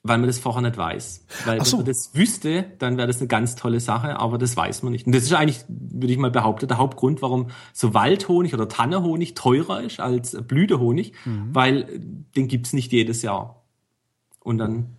[0.07, 1.25] Weil man das vorher nicht weiß.
[1.45, 1.73] Weil so.
[1.73, 4.91] wenn man das wüsste, dann wäre das eine ganz tolle Sache, aber das weiß man
[4.91, 5.05] nicht.
[5.05, 9.33] Und das ist eigentlich, würde ich mal behaupten, der Hauptgrund, warum so Waldhonig oder Tannehonig
[9.33, 11.49] teurer ist als Blütehonig, mhm.
[11.53, 11.99] weil
[12.35, 13.63] den gibt's nicht jedes Jahr.
[14.39, 14.97] Und dann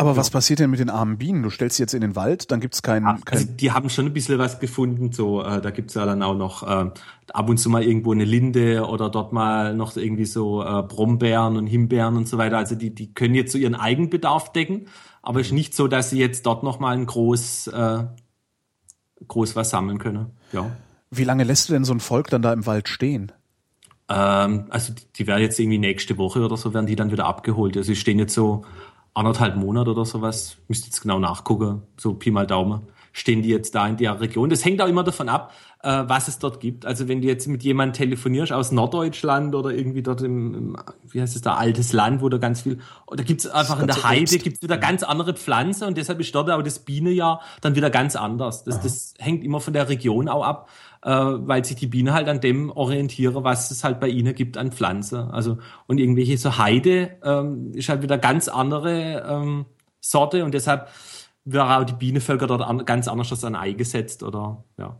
[0.00, 0.16] aber ja.
[0.16, 1.42] was passiert denn mit den armen Bienen?
[1.42, 3.06] Du stellst sie jetzt in den Wald, dann gibt's keinen.
[3.06, 5.12] Ach, also die haben schon ein bisschen was gefunden.
[5.12, 6.90] So, äh, da gibt's ja dann auch noch äh,
[7.34, 11.58] ab und zu mal irgendwo eine Linde oder dort mal noch irgendwie so äh, Brombeeren
[11.58, 12.56] und Himbeeren und so weiter.
[12.56, 14.86] Also die, die können jetzt so ihren Eigenbedarf decken,
[15.20, 18.04] aber es ist nicht so, dass sie jetzt dort noch mal ein groß, äh,
[19.28, 20.30] groß was sammeln können.
[20.54, 20.70] Ja.
[21.10, 23.32] Wie lange lässt du denn so ein Volk dann da im Wald stehen?
[24.08, 27.26] Ähm, also die, die werden jetzt irgendwie nächste Woche oder so werden die dann wieder
[27.26, 27.76] abgeholt.
[27.76, 28.64] Also sie stehen jetzt so
[29.14, 33.74] anderthalb Monate oder sowas, müsste jetzt genau nachgucken, so Pi mal Daumen, stehen die jetzt
[33.74, 34.50] da in der Region.
[34.50, 36.86] Das hängt auch immer davon ab, äh, was es dort gibt.
[36.86, 40.76] Also wenn du jetzt mit jemandem telefonierst aus Norddeutschland oder irgendwie dort im, im
[41.08, 44.04] wie heißt es da, altes Land, wo da ganz viel, da gibt's einfach in der
[44.04, 47.90] Heide, gibt's wieder ganz andere Pflanzen und deshalb ist dort auch das Bienenjahr dann wieder
[47.90, 48.64] ganz anders.
[48.64, 50.68] Das, das hängt immer von der Region auch ab
[51.02, 54.56] äh, weil sich die Biene halt an dem orientiere, was es halt bei ihnen gibt
[54.56, 55.28] an Pflanze.
[55.32, 59.66] Also und irgendwelche so Heide ähm, ist halt wieder ganz andere ähm,
[60.00, 60.88] Sorte und deshalb
[61.44, 64.98] wäre auch die Bienenvölker dort an, ganz anders als ein Ei gesetzt oder ja.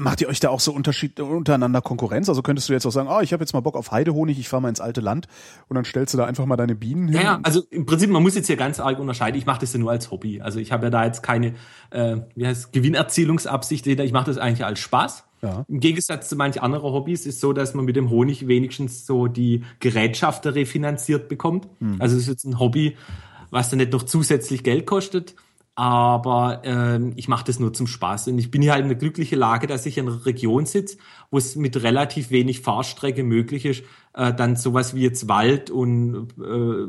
[0.00, 2.28] Macht ihr euch da auch so Unterschied untereinander Konkurrenz?
[2.28, 4.38] Also könntest du jetzt auch sagen, ah, oh, ich habe jetzt mal Bock auf Heidehonig,
[4.38, 5.28] ich fahre mal ins alte Land
[5.68, 7.16] und dann stellst du da einfach mal deine Bienen hin?
[7.16, 9.38] Ja, ja also im Prinzip, man muss jetzt hier ganz arg unterscheiden.
[9.38, 10.40] Ich mache das ja nur als Hobby.
[10.40, 11.54] Also ich habe ja da jetzt keine
[11.90, 13.86] äh, wie heißt, Gewinnerzielungsabsicht.
[13.86, 15.24] Ich mache das eigentlich als Spaß.
[15.42, 15.64] Ja.
[15.68, 19.26] Im Gegensatz zu manch anderen Hobbys ist so, dass man mit dem Honig wenigstens so
[19.26, 21.68] die Gerätschaften refinanziert bekommt.
[21.80, 21.96] Hm.
[21.98, 22.96] Also es ist jetzt ein Hobby,
[23.50, 25.34] was dann nicht noch zusätzlich Geld kostet
[25.74, 28.28] aber ähm, ich mache das nur zum Spaß.
[28.28, 30.98] Und ich bin hier halt in der glücklichen Lage, dass ich in einer Region sitze,
[31.30, 36.28] wo es mit relativ wenig Fahrstrecke möglich ist, äh, dann sowas wie jetzt Wald und
[36.38, 36.86] äh,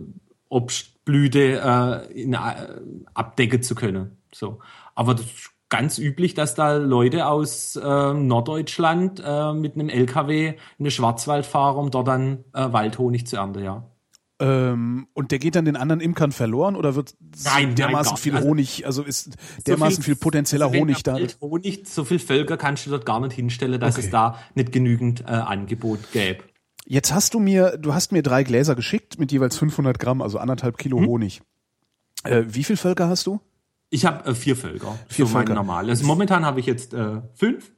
[0.49, 1.61] Obstblüte
[2.13, 2.37] äh, in, äh,
[3.13, 4.17] abdecken zu können.
[4.33, 4.59] So.
[4.95, 5.25] Aber das
[5.71, 11.45] ganz üblich, dass da Leute aus äh, Norddeutschland äh, mit einem LKW in eine Schwarzwald
[11.45, 13.90] fahren, um dort dann äh, Waldhonig zu ernten, ja.
[14.41, 18.35] Ähm, und der geht dann den anderen Imkern verloren oder wird Nein, dermaßen nein, viel
[18.35, 19.35] also, Honig, also ist
[19.67, 21.15] dermaßen viel, viel, potenzieller also Honig da?
[21.39, 24.05] Honig, so viel Völker kannst du dort gar nicht hinstellen, dass Okay.
[24.05, 26.43] es da nicht genügend äh, Angebot gäbe.
[26.87, 30.39] Jetzt hast du mir, du hast mir drei Gläser geschickt mit jeweils 500 Gramm, also
[30.39, 31.05] anderthalb Kilo Hm?
[31.05, 31.41] Honig.
[32.23, 33.39] Äh, wie viel Völker hast du?
[33.91, 34.97] Ich habe äh, vier Völker.
[35.07, 35.53] Vier so Völker.
[35.53, 35.87] normal.
[35.87, 37.71] Also momentan habe ich jetzt äh, fünf,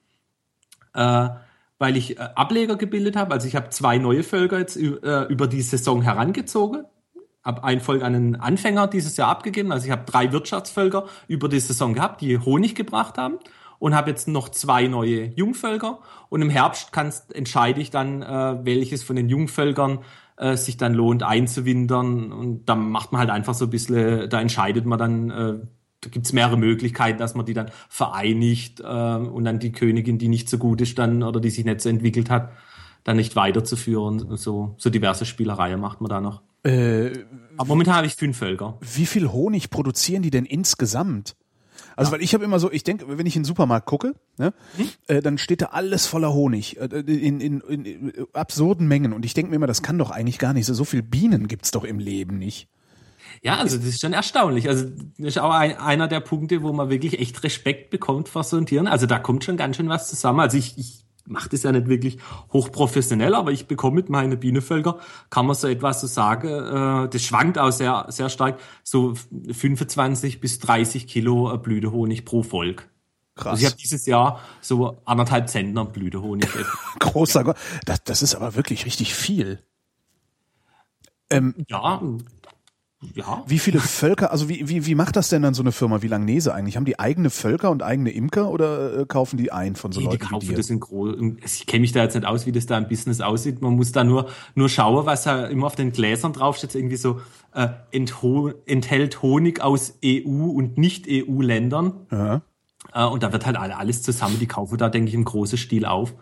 [0.93, 1.27] äh,
[1.83, 3.33] weil ich äh, Ableger gebildet habe.
[3.33, 6.85] Also ich habe zwei neue Völker jetzt äh, über die Saison herangezogen.
[7.43, 9.73] Hab ein Volk an einen Anfänger dieses Jahr abgegeben.
[9.73, 13.37] Also ich habe drei Wirtschaftsvölker über die Saison gehabt, die Honig gebracht haben.
[13.79, 15.99] Und habe jetzt noch zwei neue Jungvölker.
[16.29, 19.99] Und im Herbst kannst, entscheide ich dann, äh, welches von den Jungvölkern
[20.55, 22.31] sich dann lohnt einzuwintern.
[22.31, 25.69] Und da macht man halt einfach so ein bisschen, da entscheidet man dann,
[26.03, 30.27] da gibt's mehrere Möglichkeiten, dass man die dann vereinigt äh, und dann die Königin, die
[30.27, 32.51] nicht so gut ist dann oder die sich nicht so entwickelt hat,
[33.03, 34.37] dann nicht weiterzuführen.
[34.37, 36.41] So, so diverse Spielereien macht man da noch.
[36.63, 37.11] Äh,
[37.57, 38.77] Aber momentan habe ich fünf Völker.
[38.81, 41.35] wie viel Honig produzieren die denn insgesamt?
[41.95, 44.53] Also weil ich habe immer so, ich denke, wenn ich in den Supermarkt gucke, ne,
[45.07, 49.25] äh, dann steht da alles voller Honig äh, in, in, in, in absurden Mengen und
[49.25, 50.73] ich denke mir immer, das kann doch eigentlich gar nicht so.
[50.73, 52.67] So viel Bienen gibt's doch im Leben nicht.
[53.41, 54.69] Ja, also das ist schon erstaunlich.
[54.69, 54.85] Also
[55.17, 58.57] das ist auch ein, einer der Punkte, wo man wirklich echt Respekt bekommt vor so
[58.57, 58.87] einem Tieren.
[58.87, 60.39] Also da kommt schon ganz schön was zusammen.
[60.39, 62.17] Also ich, ich mache das ja nicht wirklich
[62.51, 67.23] hochprofessionell, aber ich bekomme mit meinen Bienenvölker, kann man so etwas so sagen, äh, das
[67.23, 72.89] schwankt auch sehr, sehr stark, so 25 bis 30 Kilo äh, Blütehonig pro Volk.
[73.35, 73.53] Krass.
[73.53, 76.47] Also ich habe dieses Jahr so anderthalb Zentner Blütehonig.
[76.99, 77.57] Großer Gott.
[77.85, 79.63] Das, das ist aber wirklich richtig viel.
[81.31, 82.01] Ähm, ja,
[83.15, 83.43] ja.
[83.47, 86.07] wie viele Völker, also wie, wie, wie macht das denn dann so eine Firma wie
[86.07, 86.75] Langnese eigentlich?
[86.77, 90.05] Haben die eigene Völker und eigene Imker oder äh, kaufen die ein von so Die,
[90.07, 91.15] die Leuten wie kaufen das in groß.
[91.45, 93.61] Ich kenne mich da jetzt nicht aus, wie das da im Business aussieht.
[93.61, 96.75] Man muss da nur nur schauen, was da immer auf den Gläsern draufsteht.
[96.75, 97.21] Irgendwie so
[97.53, 101.93] äh, enthält Honig aus EU und nicht EU-Ländern.
[102.11, 102.41] Ja.
[102.93, 104.37] Äh, und da wird halt alle- alles zusammen.
[104.39, 106.13] Die kaufen da, denke ich, im großen Stil auf.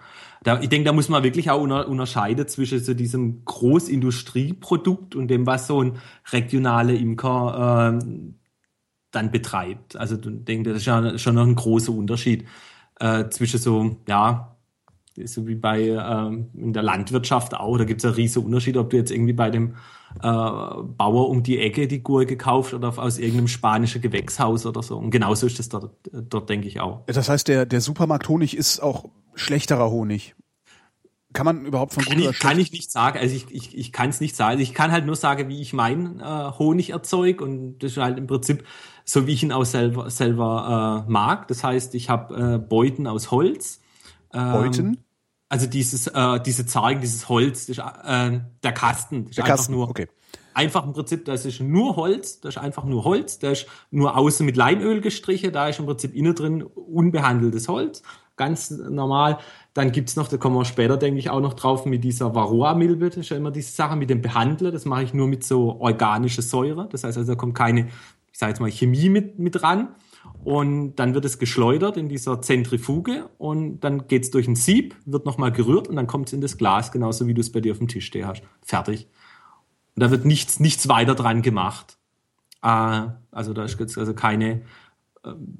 [0.43, 5.27] Da, ich denke, da muss man wirklich auch unter, unterscheiden zwischen so diesem Großindustrieprodukt und
[5.27, 5.97] dem, was so ein
[6.32, 8.39] regionaler Imker ähm,
[9.12, 9.95] dann betreibt.
[9.95, 12.47] Also ich denke, das ist ja schon noch ein großer Unterschied
[12.99, 14.56] äh, zwischen so, ja,
[15.25, 18.89] so wie bei ähm, in der Landwirtschaft auch, da gibt es einen riesen Unterschied, ob
[18.89, 19.75] du jetzt irgendwie bei dem
[20.15, 24.97] äh, Bauer um die Ecke die Gurke kaufst oder aus irgendeinem spanischen Gewächshaus oder so.
[24.97, 27.04] Und genauso ist das dort, dort denke ich auch.
[27.06, 30.36] Das heißt, der, der Supermarkt-Honig ist auch schlechterer Honig.
[31.34, 33.17] Kann man überhaupt von Kann ich, kann ich nicht sagen.
[33.17, 34.60] Also ich, ich, ich kann es nicht sagen.
[34.60, 36.24] Ich kann halt nur sagen, wie ich meinen äh,
[36.60, 38.65] Honig erzeuge und das ist halt im Prinzip
[39.06, 41.48] so, wie ich ihn auch selber, selber äh, mag.
[41.48, 43.80] Das heißt, ich habe äh, Beuten aus Holz.
[44.34, 44.98] Ähm, Beuten?
[45.48, 49.24] Also dieses, äh, diese Zargen, dieses Holz, das ist, äh, der Kasten.
[49.24, 50.08] Das ist Der einfach Kasten, nur, okay.
[50.54, 54.17] Einfach im Prinzip, das ist nur Holz, das ist einfach nur Holz, da ist nur
[54.17, 58.02] außen mit Leinöl gestrichen, da ist im Prinzip innen drin unbehandeltes Holz,
[58.41, 59.38] ganz normal.
[59.75, 63.10] Dann gibt's noch, da kommen wir später, denke ich, auch noch drauf, mit dieser Varroa-Milbe,
[63.10, 65.80] das ist ja immer diese Sache mit dem Behandler, das mache ich nur mit so
[65.80, 67.89] organischer Säure, das heißt also, da kommt keine,
[68.32, 69.89] ich sage jetzt mal, Chemie mit, mit ran.
[70.43, 75.25] Und dann wird es geschleudert in dieser Zentrifuge und dann geht's durch ein Sieb, wird
[75.27, 77.77] nochmal gerührt und dann kommt's in das Glas, genauso wie du es bei dir auf
[77.77, 78.41] dem Tisch stehen hast.
[78.63, 79.08] Fertig.
[79.95, 81.97] Und da wird nichts, nichts weiter dran gemacht.
[82.63, 84.63] Äh, also da ist jetzt also keine,
[85.23, 85.58] ähm,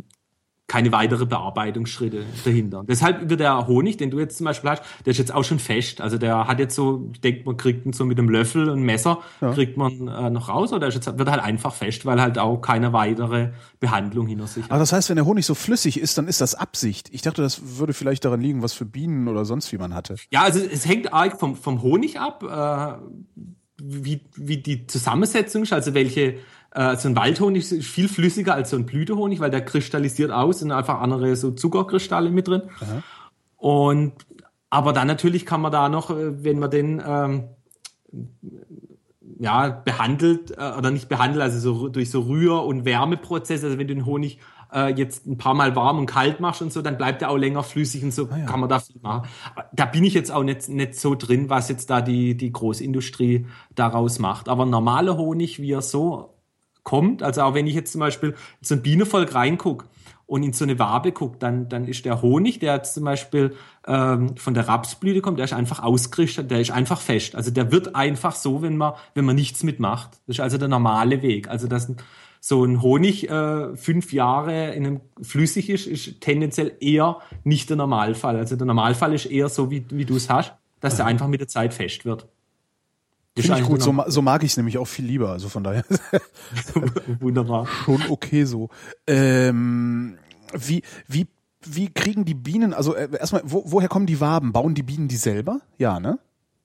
[0.72, 2.86] keine weitere Bearbeitungsschritte dahinter.
[2.88, 5.60] Deshalb wird der Honig, den du jetzt zum Beispiel hast, der ist jetzt auch schon
[5.60, 6.00] fest.
[6.00, 8.82] Also der hat jetzt so, ich denke, man kriegt ihn so mit einem Löffel und
[8.82, 9.20] Messer,
[9.54, 12.94] kriegt man äh, noch raus, oder jetzt, wird halt einfach fest, weil halt auch keine
[12.94, 13.50] weitere
[13.82, 14.72] Behandlung hinter sich hat.
[14.72, 17.10] Aber das heißt, wenn der Honig so flüssig ist, dann ist das Absicht.
[17.12, 20.16] Ich dachte, das würde vielleicht daran liegen, was für Bienen oder sonst wie man hatte.
[20.32, 23.42] Ja, also es hängt arg vom, vom Honig ab, äh,
[23.84, 26.36] wie, wie die Zusammensetzung ist, also welche,
[26.72, 30.60] äh, so ein Waldhonig ist viel flüssiger als so ein Blütehonig, weil der kristallisiert aus,
[30.60, 32.64] sind einfach andere so Zuckerkristalle mit drin.
[33.58, 34.14] Und
[34.70, 37.44] aber dann natürlich kann man da noch, äh, wenn man den ähm,
[39.40, 43.88] ja, behandelt äh, oder nicht behandelt, also so durch so Rühr- und Wärmeprozesse, also wenn
[43.88, 44.40] du den Honig
[44.74, 47.38] äh, jetzt ein paar Mal warm und kalt machst und so, dann bleibt er auch
[47.38, 48.46] länger flüssig und so ja.
[48.46, 49.28] kann man da viel machen.
[49.74, 53.48] Da bin ich jetzt auch nicht, nicht so drin, was jetzt da die, die Großindustrie
[53.76, 54.48] daraus macht.
[54.48, 56.41] Aber normaler Honig, wie er so
[56.84, 59.88] kommt, also auch wenn ich jetzt zum Beispiel in so ein Bienenvolk reinguck
[60.26, 63.54] und in so eine Wabe guck, dann, dann ist der Honig, der jetzt zum Beispiel
[63.86, 67.36] ähm, von der Rapsblüte kommt, der ist einfach ausgerichtet, der ist einfach fest.
[67.36, 70.12] Also der wird einfach so, wenn man, wenn man nichts mitmacht.
[70.28, 71.50] Das ist also der normale Weg.
[71.50, 71.94] Also das
[72.40, 77.78] so ein Honig äh, fünf Jahre in einem flüssig ist, ist tendenziell eher nicht der
[77.78, 78.38] Normalfall.
[78.38, 81.42] Also der Normalfall ist eher so, wie, wie du es hast, dass der einfach mit
[81.42, 82.28] der Zeit fest wird.
[83.38, 85.32] Finde ich gut, so, so mag ich es nämlich auch viel lieber.
[85.32, 85.86] Also von daher
[87.20, 87.66] Wunderbar.
[87.86, 88.70] schon okay so.
[89.08, 90.18] Ähm,
[90.54, 91.28] wie, wie,
[91.66, 94.52] wie kriegen die Bienen, also äh, erstmal, wo, woher kommen die Waben?
[94.52, 95.62] Bauen die Bienen die selber?
[95.78, 96.20] Ja, ne?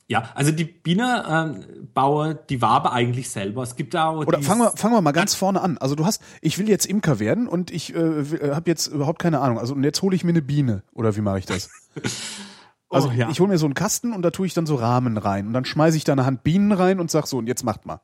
[0.08, 3.62] Ja, also die Biene ähm, baue die Wabe eigentlich selber.
[3.64, 5.78] Es gibt da auch Oder fangen wir, fangen wir mal ganz vorne an.
[5.78, 9.40] Also du hast, ich will jetzt Imker werden und ich äh, habe jetzt überhaupt keine
[9.40, 9.58] Ahnung.
[9.58, 10.84] Also und jetzt hole ich mir eine Biene.
[10.94, 11.70] Oder wie mache ich das?
[12.96, 13.28] Also Oh, ja.
[13.30, 15.46] ich hole mir so einen Kasten und da tue ich dann so Rahmen rein.
[15.46, 17.86] Und dann schmeiße ich da eine Hand Bienen rein und sag so, und jetzt macht
[17.86, 18.00] mal.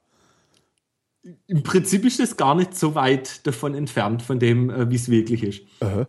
[1.46, 5.08] Im Prinzip ist es gar nicht so weit davon entfernt, von dem, äh, wie es
[5.08, 5.62] wirklich ist.
[5.80, 6.06] Äh,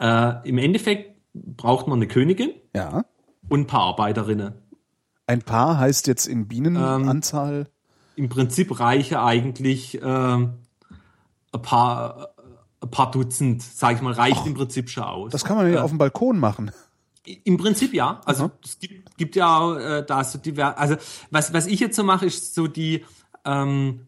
[0.00, 3.04] Äh, Im Endeffekt braucht man eine Königin ja.
[3.48, 4.54] und ein paar Arbeiterinnen.
[5.26, 7.68] Ein Paar heißt jetzt in Bienenanzahl.
[8.16, 10.54] Im Prinzip reiche eigentlich ähm,
[11.52, 12.30] ein, paar,
[12.80, 15.32] ein paar Dutzend, sage ich mal, reicht im Prinzip schon aus.
[15.32, 16.70] das kann man ja Äh, auf dem Balkon machen.
[17.44, 18.20] Im Prinzip ja.
[18.24, 18.52] Also Aha.
[18.64, 20.96] es gibt, gibt ja auch äh, da so diver also
[21.30, 23.04] was, was ich jetzt so mache, ist so die
[23.44, 24.06] ähm,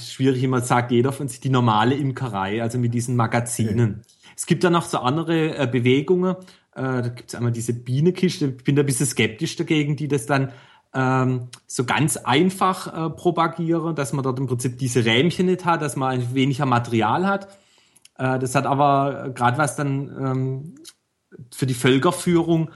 [0.00, 4.02] schwierig immer sagt jeder von sich die normale Imkerei, also mit diesen Magazinen.
[4.36, 6.36] Es gibt da noch so andere äh, Bewegungen.
[6.74, 8.54] Äh, da gibt es einmal diese Bienekiste.
[8.58, 10.52] Ich bin da ein bisschen skeptisch dagegen, die das dann
[10.94, 15.82] ähm, so ganz einfach äh, propagieren, dass man dort im Prinzip diese Rähmchen nicht hat,
[15.82, 17.48] dass man weniger Material hat.
[18.18, 20.74] Äh, das hat aber gerade was dann ähm,
[21.54, 22.70] für die Völkerführung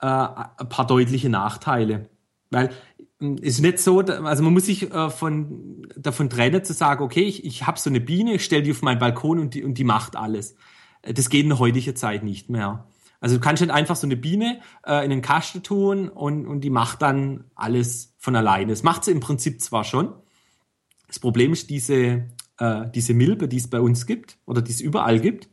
[0.00, 2.08] äh, ein paar deutliche Nachteile.
[2.50, 2.70] Weil
[3.20, 7.02] ähm, es ist nicht so, also man muss sich äh, von, davon trennen zu sagen,
[7.02, 9.64] okay, ich, ich habe so eine Biene, ich stelle die auf meinen Balkon und die,
[9.64, 10.54] und die macht alles.
[11.02, 12.86] Äh, Das geht in der heutigen Zeit nicht mehr.
[13.20, 16.60] Also du kannst nicht einfach so eine Biene äh, in den Kasten tun und, und
[16.60, 18.72] die macht dann alles von alleine.
[18.72, 20.12] Das macht sie im Prinzip zwar schon.
[21.08, 24.80] Das Problem ist diese, äh, diese Milbe, die es bei uns gibt oder die es
[24.80, 25.48] überall gibt.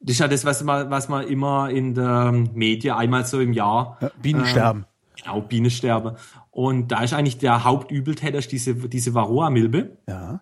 [0.00, 3.52] Das ist ja das, was man, was man immer in der Medien einmal so im
[3.52, 4.86] Jahr Ja, Bienen äh, sterben.
[5.16, 6.16] Genau, Bienensterben.
[6.50, 9.96] Und da ist eigentlich der Hauptübeltäter diese, diese Varroa-Milbe.
[10.06, 10.40] Ja.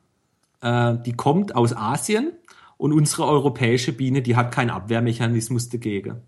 [0.61, 2.33] Äh, die kommt aus Asien
[2.77, 6.23] und unsere europäische Biene, die hat keinen Abwehrmechanismus dagegen.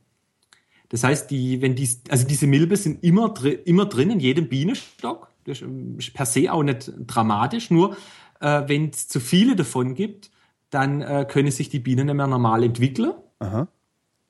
[0.88, 4.48] Das heißt, die, wenn die, also diese Milbe sind immer, dri immer drin in jedem
[4.48, 5.28] Bienenstock.
[5.44, 5.62] Das
[5.98, 7.70] ist per se auch nicht dramatisch.
[7.70, 7.96] Nur
[8.40, 10.30] äh, wenn es zu viele davon gibt,
[10.76, 13.66] dann äh, können sich die Bienen nicht mehr normal entwickeln Aha.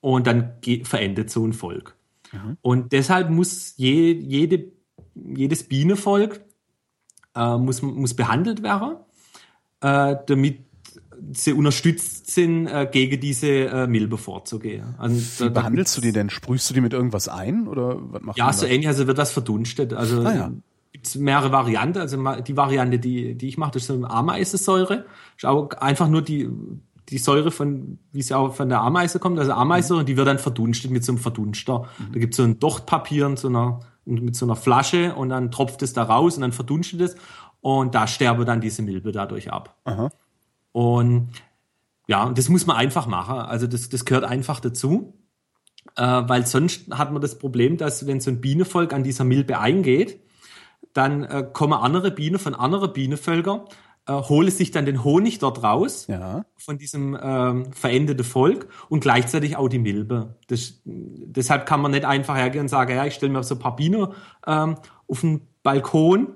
[0.01, 0.53] und dann
[0.85, 1.95] verendet so ein Volk.
[2.63, 4.67] Und deshalb muss je, jede,
[5.15, 6.41] jedes Bienenvolk
[7.35, 8.97] äh, muss, muss behandelt werden,
[9.81, 10.59] äh, damit
[11.33, 14.95] sie unterstützt sind, äh, gegen diese äh, Milbe vorzugehen.
[14.99, 16.29] Also, Wie da- da behandelst du die denn?
[16.31, 17.67] Sprühst du die mit irgendwas ein?
[17.69, 19.93] Oder was macht ja, so ähnlich, also wird das verdunstet.
[19.95, 20.53] Also Ah, ja.
[20.97, 21.99] Gibt's mehrere Varianten.
[21.99, 25.05] Also die Variante, die, die ich mache, das ist so eine Ameisensäure.
[25.37, 26.49] Ist auch einfach nur die,
[27.11, 30.27] die Säure von, wie es auch von der Ameise kommt, also Ameisensäure, und die wird
[30.27, 31.87] dann verdunstet mit so einem Verdunster.
[32.13, 35.83] Da gibt's so ein Dochtpapier und so einer, mit so einer Flasche und dann tropft
[35.83, 37.17] es da raus und dann verdunstet es
[37.61, 39.77] und da sterbe dann diese Milbe dadurch ab.
[39.85, 40.11] Aha.
[40.73, 41.29] Und
[42.09, 43.37] ja, das muss man einfach machen.
[43.37, 45.13] Also das, das gehört einfach dazu.
[45.95, 49.59] Äh, weil sonst hat man das Problem, dass wenn so ein Bienenvolk an dieser Milbe
[49.59, 50.21] eingeht,
[50.97, 53.61] dann äh, kommen andere Bienen von anderen Bienenvölkern,
[54.09, 56.45] äh, holen sich dann den Honig dort raus Ja.
[56.57, 60.37] von diesem ähm, verendeten Volk und gleichzeitig auch die Milbe.
[60.47, 63.59] Das, deshalb kann man nicht einfach hergehen und sagen, ja, ich stelle mir so ein
[63.59, 64.09] paar Bienen
[64.47, 64.77] ähm,
[65.09, 66.29] auf den Balkon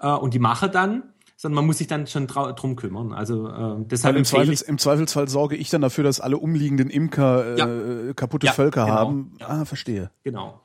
[0.00, 1.02] äh, und die mache dann,
[1.36, 3.12] sondern man muss sich dann schon drum kümmern.
[3.12, 6.88] Also äh, deshalb Weil im, Zweifels, Im Zweifelsfall sorge ich dann dafür, dass alle umliegenden
[6.88, 7.58] Imker äh,
[8.06, 8.12] Ja.
[8.14, 8.96] kaputte Ja, Völker genau.
[8.96, 9.32] haben.
[9.40, 10.10] Ah, verstehe.
[10.22, 10.60] genau.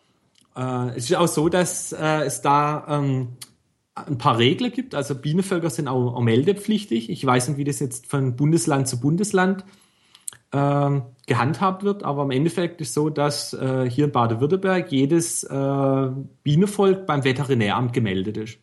[0.57, 3.37] Äh, es ist auch so, dass äh, es da ähm,
[3.93, 4.95] ein paar Regeln gibt.
[4.95, 7.09] Also Bienenvölker sind auch, auch meldepflichtig.
[7.09, 9.63] Ich weiß nicht, wie das jetzt von Bundesland zu Bundesland
[10.51, 16.09] ähm, gehandhabt wird, aber im Endeffekt ist so, dass äh, hier in Baden-Württemberg jedes äh,
[16.43, 18.59] Bienenvolk beim Veterinäramt gemeldet ist.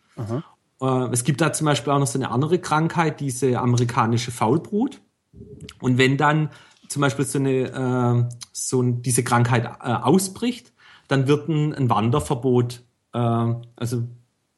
[0.81, 5.01] Äh, es gibt da zum Beispiel auch noch so eine andere Krankheit, diese amerikanische Faulbrut.
[5.81, 6.51] Und wenn dann
[6.89, 10.73] zum Beispiel so eine äh, so diese Krankheit äh, ausbricht,
[11.09, 14.03] dann wird ein, ein Wanderverbot, äh, also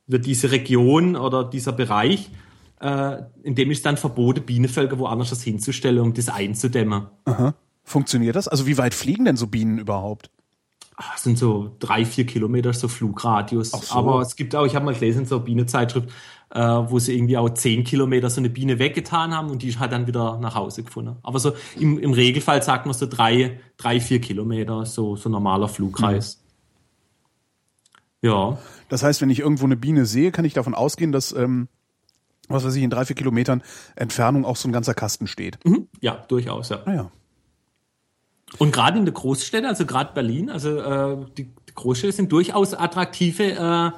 [0.06, 2.30] wird diese Region oder dieser Bereich,
[2.80, 7.06] äh, in dem ist dann verboten, Bienenvölker woanders das hinzustellen, um das einzudämmen.
[7.24, 7.54] Aha.
[7.84, 8.48] Funktioniert das?
[8.48, 10.30] Also wie weit fliegen denn so Bienen überhaupt?
[10.96, 13.70] Ah, Das sind so drei, vier Kilometer so Flugradius.
[13.70, 13.94] So.
[13.94, 16.08] Aber es gibt auch, ich habe mal gelesen, so eine Bienenzeitschrift,
[16.50, 19.92] äh, wo sie irgendwie auch zehn Kilometer so eine Biene weggetan haben und die hat
[19.92, 21.16] dann wieder nach Hause gefunden.
[21.22, 25.68] Aber so im, im Regelfall sagt man so drei, drei, vier Kilometer, so, so normaler
[25.68, 26.42] Flugkreis.
[28.22, 31.68] Ja, Das heißt, wenn ich irgendwo eine Biene sehe, kann ich davon ausgehen, dass ähm,
[32.48, 33.62] was weiß ich, in drei, vier Kilometern
[33.96, 35.58] Entfernung auch so ein ganzer Kasten steht.
[35.64, 35.88] Mhm.
[36.00, 36.80] Ja, durchaus, ja.
[36.86, 37.10] Naja.
[38.58, 42.74] Und gerade in der Großstädte, also gerade Berlin, also äh, die, die Großstädte sind durchaus
[42.74, 43.92] attraktive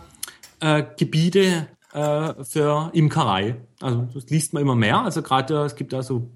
[0.60, 3.56] äh, äh, Gebiete äh, für Imkerei.
[3.80, 5.00] Also das liest man immer mehr.
[5.02, 6.28] Also gerade äh, es gibt da so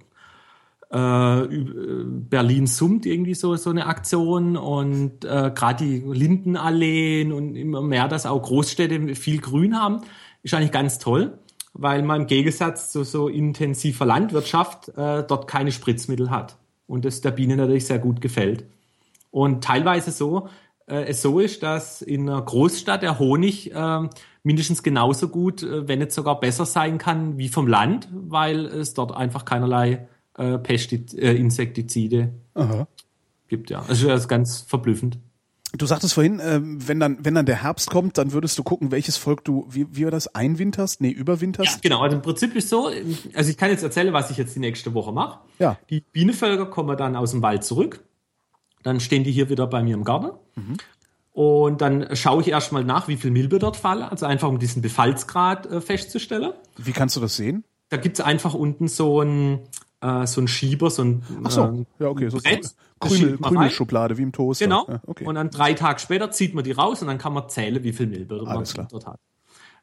[0.91, 7.81] äh, Berlin summt irgendwie so so eine Aktion und äh, gerade die Lindenalleen und immer
[7.81, 10.03] mehr, dass auch Großstädte viel Grün haben,
[10.43, 11.39] ist eigentlich ganz toll,
[11.73, 17.23] weil man im Gegensatz zu so intensiver Landwirtschaft äh, dort keine Spritzmittel hat und das
[17.23, 18.67] der Biene natürlich sehr gut gefällt.
[19.31, 20.49] Und teilweise so,
[20.87, 24.09] äh, es so ist, dass in einer Großstadt der Honig äh,
[24.43, 28.95] mindestens genauso gut, äh, wenn nicht sogar besser sein kann wie vom Land, weil es
[28.95, 32.87] dort einfach keinerlei äh, Pestizide, äh, Insektizide Aha.
[33.49, 33.71] gibt.
[33.71, 35.19] Ja, also das ist ganz verblüffend.
[35.75, 38.91] Du sagtest vorhin, äh, wenn dann, wenn dann der Herbst kommt, dann würdest du gucken,
[38.91, 41.01] welches Volk du, wie, wie war das, einwinterst?
[41.01, 41.77] Nee, überwinterst?
[41.77, 42.03] Ja, genau.
[42.03, 42.91] Also im Prinzip ist so,
[43.35, 45.39] also ich kann jetzt erzählen, was ich jetzt die nächste Woche mache.
[45.59, 45.79] Ja.
[45.89, 48.05] Die Bienenvölker kommen dann aus dem Wald zurück.
[48.83, 50.37] Dann stehen die hier wieder bei mir im Garten.
[51.33, 54.03] Und dann schaue ich erstmal nach, wie viel Milbe dort fallen.
[54.03, 56.53] Also einfach um diesen Befallsgrad äh, festzustellen.
[56.77, 57.65] Wie kannst du das sehen?
[57.89, 59.61] Da gibt's einfach unten so ein,
[60.03, 62.75] äh, so ein Schieber, so ein Ach so, ähm, ja, okay, so Brett.
[63.01, 63.39] Krümel.
[63.39, 64.67] Krümelschublade, wie im Toaster.
[64.67, 64.87] Genau.
[64.89, 65.25] Ja, okay.
[65.25, 67.93] Und dann drei Tage später zieht man die raus und dann kann man zählen, wie
[67.93, 68.87] viel Milbe man klar.
[68.91, 69.21] dort hat.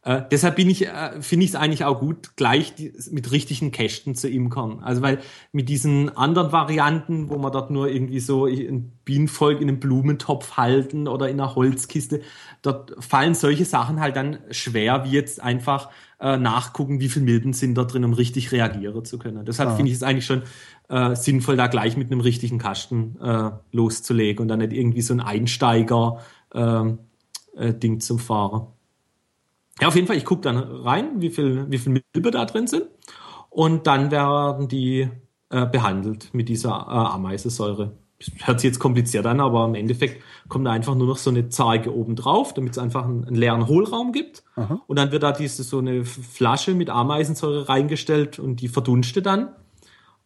[0.10, 3.72] Äh, deshalb bin ich, äh, finde ich es eigentlich auch gut, gleich die, mit richtigen
[3.72, 4.80] Kästen zu imkern.
[4.82, 5.20] Also weil
[5.52, 10.58] mit diesen anderen Varianten, wo man dort nur irgendwie so ein Bienenvolk in einem Blumentopf
[10.58, 12.22] halten oder in einer Holzkiste,
[12.64, 17.54] dort fallen solche Sachen halt dann schwer, wie jetzt einfach äh, nachgucken, wie viel Milben
[17.54, 19.46] sind da drin, um richtig reagieren zu können.
[19.46, 19.76] Deshalb Ah.
[19.76, 20.42] finde ich es eigentlich schon
[20.90, 25.14] äh, sinnvoll, da gleich mit einem richtigen Kasten äh, loszulegen und dann nicht irgendwie so
[25.14, 26.18] ein Einsteiger
[26.56, 26.98] ähm,
[27.56, 28.70] äh, Ding zum Fahren.
[29.80, 32.68] Ja, auf jeden Fall, ich gucke dann rein, wie viel, wie viel Milbe da drin
[32.68, 32.88] sind.
[33.50, 35.10] Und dann werden die
[35.50, 37.98] äh, behandelt mit dieser äh, Ameisensäure.
[38.20, 41.30] Das hört sich jetzt kompliziert an, aber im Endeffekt kommt da einfach nur noch so
[41.30, 44.44] eine Zarge oben drauf, damit es einfach einen, einen leeren Hohlraum gibt.
[44.88, 49.50] Und dann wird da diese so eine Flasche mit Ameisensäure reingestellt und die verdunstet dann.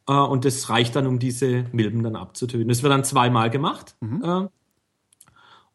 [0.08, 2.68] Äh, und das reicht dann, um diese Milben dann abzutöten.
[2.68, 3.96] Das wird dann zweimal gemacht.
[4.24, 4.48] Äh,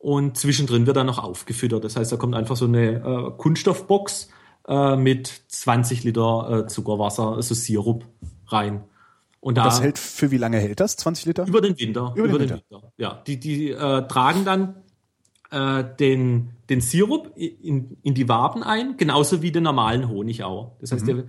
[0.09, 1.85] und zwischendrin wird dann noch aufgefüttert.
[1.85, 4.31] Das heißt, da kommt einfach so eine äh, Kunststoffbox
[4.67, 8.07] äh, mit 20 Liter äh, Zuckerwasser, also Sirup
[8.47, 8.85] rein.
[9.41, 10.97] Und da Das hält, für wie lange hält das?
[10.97, 11.47] 20 Liter?
[11.47, 12.15] über den Winter.
[12.17, 12.63] Über den Winter.
[12.97, 14.77] Ja, die, die äh, tragen dann
[15.51, 20.79] äh, den, den Sirup in, in die Waben ein, genauso wie den normalen Honig auch.
[20.81, 21.25] Das heißt, der,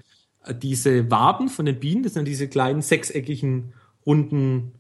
[0.46, 3.74] äh, diese Waben von den Bienen, das sind diese kleinen sechseckigen,
[4.06, 4.79] runden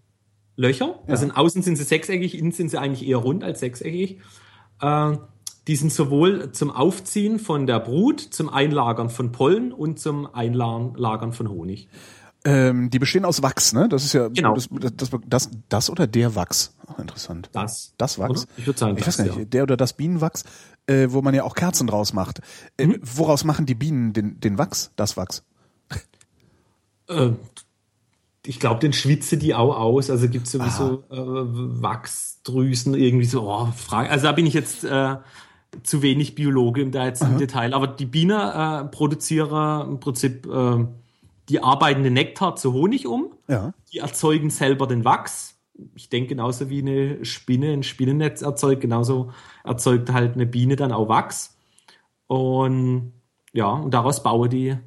[0.60, 1.00] Löcher.
[1.08, 4.20] Also in außen sind sie sechseckig, innen sind sie eigentlich eher rund als sechseckig.
[4.82, 5.18] Äh,
[5.68, 11.32] die sind sowohl zum Aufziehen von der Brut, zum Einlagern von Pollen und zum Einlagern
[11.32, 11.88] von Honig.
[12.44, 13.88] Ähm, die bestehen aus Wachs, ne?
[13.90, 14.54] Das ist ja Genau.
[14.56, 16.74] das, das, das, das oder der Wachs.
[16.88, 17.50] Ach, interessant.
[17.54, 17.94] Das.
[17.98, 18.44] Das Wachs?
[18.44, 18.52] Oder?
[18.58, 19.46] Ich würde sagen, ich das, weiß gar nicht, ja.
[19.46, 20.44] der oder das Bienenwachs,
[20.88, 22.40] äh, wo man ja auch Kerzen draus macht.
[22.78, 23.00] Äh, Mhm.
[23.02, 24.92] Woraus machen die Bienen den, den Wachs?
[24.96, 25.44] Das Wachs.
[27.08, 27.32] Äh,
[28.46, 30.10] ich glaube, den schwitze die auch aus.
[30.10, 33.50] Also gibt es sowieso äh, Wachsdrüsen irgendwie so.
[33.50, 34.10] Oh, Frage.
[34.10, 35.18] Also da bin ich jetzt äh,
[35.84, 37.74] zu wenig Biologe da jetzt im Detail.
[37.74, 40.86] Aber die Biene äh, produzieren im Prinzip, äh,
[41.50, 43.34] die arbeiten den Nektar zu Honig um.
[43.48, 43.74] Ja.
[43.92, 45.56] Die erzeugen selber den Wachs.
[45.96, 49.32] Ich denke genauso wie eine Spinne ein Spinnennetz erzeugt, genauso
[49.64, 51.58] erzeugt halt eine Biene dann auch Wachs.
[52.28, 53.14] Und
[53.54, 54.78] ja, und daraus bauen die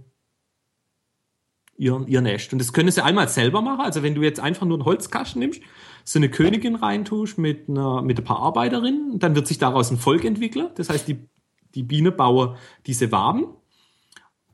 [1.76, 2.52] ihr, ihr Nest.
[2.52, 3.80] Und das können sie einmal selber machen.
[3.80, 5.62] Also wenn du jetzt einfach nur einen Holzkasten nimmst,
[6.04, 9.98] so eine Königin reintust mit, einer, mit ein paar Arbeiterinnen, dann wird sich daraus ein
[9.98, 10.68] Volk entwickeln.
[10.74, 11.28] Das heißt, die,
[11.74, 12.56] die Biene baue
[12.86, 13.46] diese Waben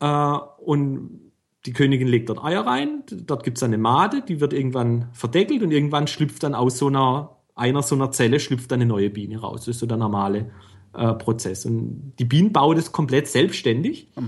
[0.01, 1.33] äh, und
[1.67, 5.63] die Königin legt dort Eier rein, dort gibt's dann eine Made, die wird irgendwann verdeckelt
[5.63, 9.41] und irgendwann schlüpft dann aus so einer, einer so einer Zelle schlüpft eine neue Biene
[9.41, 9.61] raus.
[9.61, 10.51] Das ist so der normale
[10.95, 11.67] äh, Prozess.
[11.67, 14.09] Und die Bienen bauen das komplett selbstständig.
[14.17, 14.21] Äh,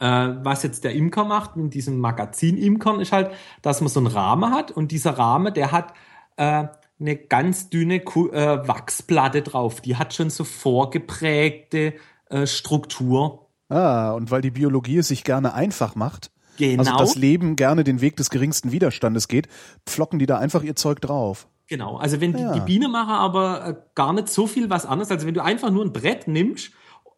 [0.00, 3.30] was jetzt der Imker macht mit diesem Magazin Imkern ist halt,
[3.62, 5.94] dass man so einen Rahmen hat und dieser Rahmen, der hat
[6.36, 6.64] äh,
[7.00, 9.80] eine ganz dünne Ku äh, Wachsplatte drauf.
[9.80, 11.94] Die hat schon so vorgeprägte
[12.30, 13.48] äh, Struktur.
[13.68, 16.78] Ah, und weil die Biologie es sich gerne einfach macht, Genau.
[16.80, 19.48] also das Leben gerne den Weg des geringsten Widerstandes geht,
[19.86, 21.48] pflocken die da einfach ihr Zeug drauf.
[21.66, 22.52] Genau, also wenn die, Ja.
[22.52, 25.70] die Biene machen aber äh, gar nicht so viel was anderes, also wenn du einfach
[25.70, 26.70] nur ein Brett nimmst,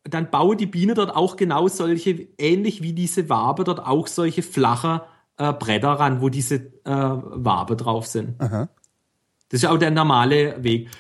[0.09, 4.43] dann baue die Biene dort auch genau solche, ähnlich wie diese Wabe, dort auch solche
[4.43, 5.03] flache
[5.37, 8.41] äh, Bretter ran, wo diese äh, Wabe drauf sind.
[8.41, 8.69] Aha.
[9.49, 10.91] Das ist auch der normale Weg.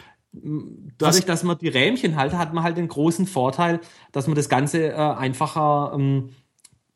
[0.99, 3.81] Dadurch, dass man die Rähmchen halt, hat man halt den großen Vorteil,
[4.13, 6.31] dass man das Ganze äh, einfacher ähm,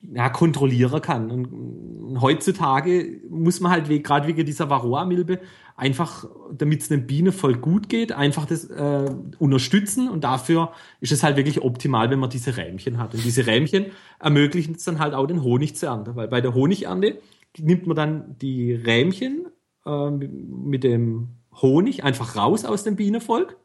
[0.03, 1.31] ja, kontrollieren kann.
[1.31, 5.41] Und heutzutage muss man halt gerade wegen dieser Varroa-Milbe
[5.81, 11.11] einfach, damit es einer Biene voll gut geht, einfach das äh, unterstützen und dafür ist
[11.11, 13.15] es halt wirklich optimal, wenn man diese Rähmchen hat.
[13.15, 13.87] Und diese Rähmchen
[14.19, 17.19] ermöglichen es dann halt auch den Honig zu ernten, weil bei der Honigernte
[17.59, 19.47] nimmt man dann die Rähmchen
[19.87, 23.57] äh, mit dem Honig einfach raus aus dem Bienenvolk.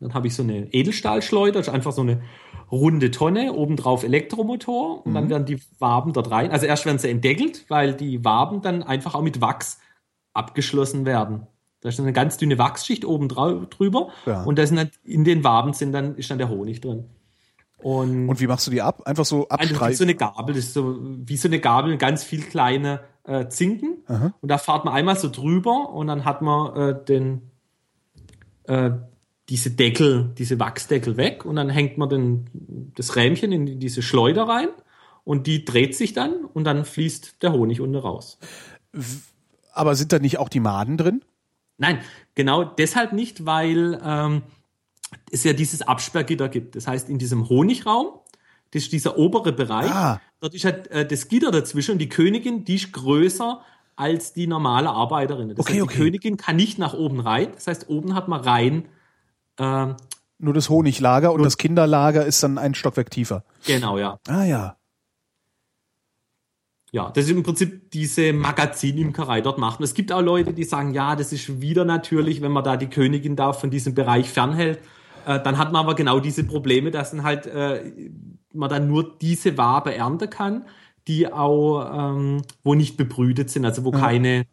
[0.00, 2.20] Dann habe ich so eine Edelstahlschleuder, das ist einfach so eine
[2.72, 5.14] runde Tonne, obendrauf Elektromotor und mhm.
[5.14, 6.50] dann werden die Waben dort rein.
[6.50, 9.78] Also erst werden sie entdeckelt, weil die Waben dann einfach auch mit Wachs
[10.32, 11.46] abgeschlossen werden.
[11.80, 14.44] Da ist eine ganz dünne Wachsschicht oben drüber ja.
[14.44, 17.06] und da sind halt, in den Waben sind dann, ist dann der Honig drin.
[17.78, 19.02] Und, und wie machst du die ab?
[19.04, 19.82] Einfach so abstreichen?
[19.82, 23.48] Einfach so eine Gabel, das ist so wie so eine Gabel, ganz viel kleine äh,
[23.48, 23.98] Zinken.
[24.06, 24.32] Aha.
[24.40, 27.50] Und da fahrt man einmal so drüber und dann hat man äh, den,
[28.64, 28.90] äh,
[29.48, 34.44] diese Deckel, diese Wachsdeckel weg und dann hängt man den, das Rähmchen in diese Schleuder
[34.44, 34.68] rein
[35.24, 38.38] und die dreht sich dann und dann fließt der Honig unten raus.
[39.72, 41.24] Aber sind da nicht auch die Maden drin?
[41.78, 41.98] Nein,
[42.34, 44.42] genau deshalb nicht, weil ähm,
[45.30, 46.76] es ja dieses Absperrgitter gibt.
[46.76, 48.20] Das heißt, in diesem Honigraum,
[48.70, 50.20] das ist dieser obere Bereich, ah.
[50.40, 53.60] dort ist halt äh, das Gitter dazwischen und die Königin, die ist größer
[53.96, 55.48] als die normale Arbeiterin.
[55.48, 55.94] Das okay, heißt, okay.
[55.94, 57.48] die Königin kann nicht nach oben rein.
[57.54, 58.88] Das heißt, oben hat man rein.
[59.58, 59.96] Ähm,
[60.38, 63.44] nur das Honiglager und das Kinderlager ist dann ein Stockwerk tiefer.
[63.66, 64.18] Genau, ja.
[64.26, 64.76] Ah ja.
[66.94, 69.80] Ja, das ist im Prinzip diese Magazinimkerei dort macht.
[69.80, 72.76] Und es gibt auch Leute, die sagen, ja, das ist wieder natürlich, wenn man da
[72.76, 74.78] die Königin da von diesem Bereich fernhält.
[75.26, 77.92] Äh, dann hat man aber genau diese Probleme, dass dann halt äh,
[78.52, 80.66] man dann nur diese Wabe ernten kann,
[81.08, 83.98] die auch, ähm, wo nicht bebrütet sind, also wo ja.
[83.98, 84.44] keine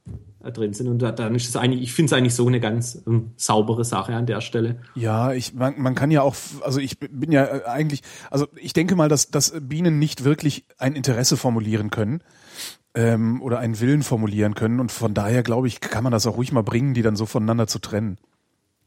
[0.43, 0.87] drin sind.
[0.87, 4.15] Und dann ist es eigentlich, ich finde es eigentlich so eine ganz ähm, saubere Sache
[4.15, 4.81] an der Stelle.
[4.95, 8.73] Ja, ich, man, man kann ja auch, also ich bin ja äh, eigentlich, also ich
[8.73, 12.21] denke mal, dass, dass Bienen nicht wirklich ein Interesse formulieren können
[12.95, 14.79] ähm, oder einen Willen formulieren können.
[14.79, 17.25] Und von daher, glaube ich, kann man das auch ruhig mal bringen, die dann so
[17.25, 18.17] voneinander zu trennen.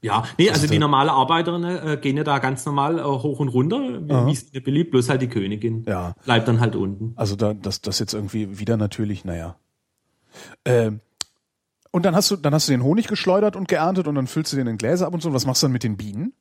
[0.02, 3.48] Ja, nee, also die normale Arbeiterinnen äh, gehen ja da ganz normal äh, hoch und
[3.48, 6.16] runter, wie es beliebt, bloß halt die Königin ja.
[6.24, 7.12] bleibt dann halt unten.
[7.14, 9.54] Also da, das, das jetzt irgendwie wieder natürlich, naja.
[10.64, 11.00] Ähm,
[11.92, 14.52] und dann hast du, dann hast du den Honig geschleudert und geerntet und dann füllst
[14.52, 15.28] du den in Gläser ab und so.
[15.28, 16.32] Und was machst du dann mit den Bienen?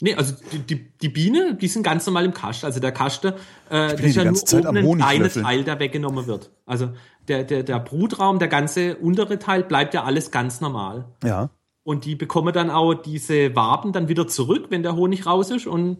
[0.00, 2.66] Nee, also die, die, die Biene, die sind ganz normal im Kasten.
[2.66, 3.28] Also der Kasten,
[3.70, 6.50] äh, das ist ja nur Zeit oben ein kleiner Teil, der weggenommen wird.
[6.64, 6.90] Also
[7.28, 11.06] der, der, der Brutraum, der ganze untere Teil bleibt ja alles ganz normal.
[11.24, 11.50] Ja.
[11.82, 15.66] Und die bekommen dann auch diese Waben dann wieder zurück, wenn der Honig raus ist
[15.66, 15.98] und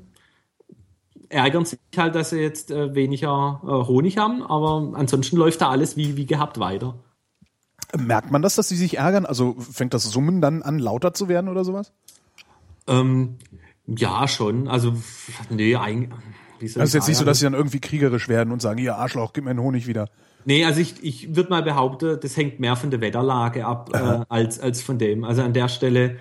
[1.28, 5.70] ärgern sich halt, dass sie jetzt äh, weniger äh, Honig haben, aber ansonsten läuft da
[5.70, 6.94] alles wie, wie gehabt weiter.
[7.97, 9.26] Merkt man das, dass sie sich ärgern?
[9.26, 11.92] Also fängt das Summen dann an, lauter zu werden oder sowas?
[12.86, 13.36] Ähm,
[13.86, 14.68] ja, schon.
[14.68, 14.94] Also,
[15.51, 16.11] nee, eigentlich.
[16.61, 19.32] Also ist jetzt nicht so, dass sie dann irgendwie kriegerisch werden und sagen, ja, Arschloch,
[19.32, 20.09] gib mir den Honig wieder.
[20.44, 24.24] Nee, also ich, ich würde mal behaupten, das hängt mehr von der Wetterlage ab äh,
[24.28, 25.24] als, als von dem.
[25.24, 26.18] Also an der Stelle,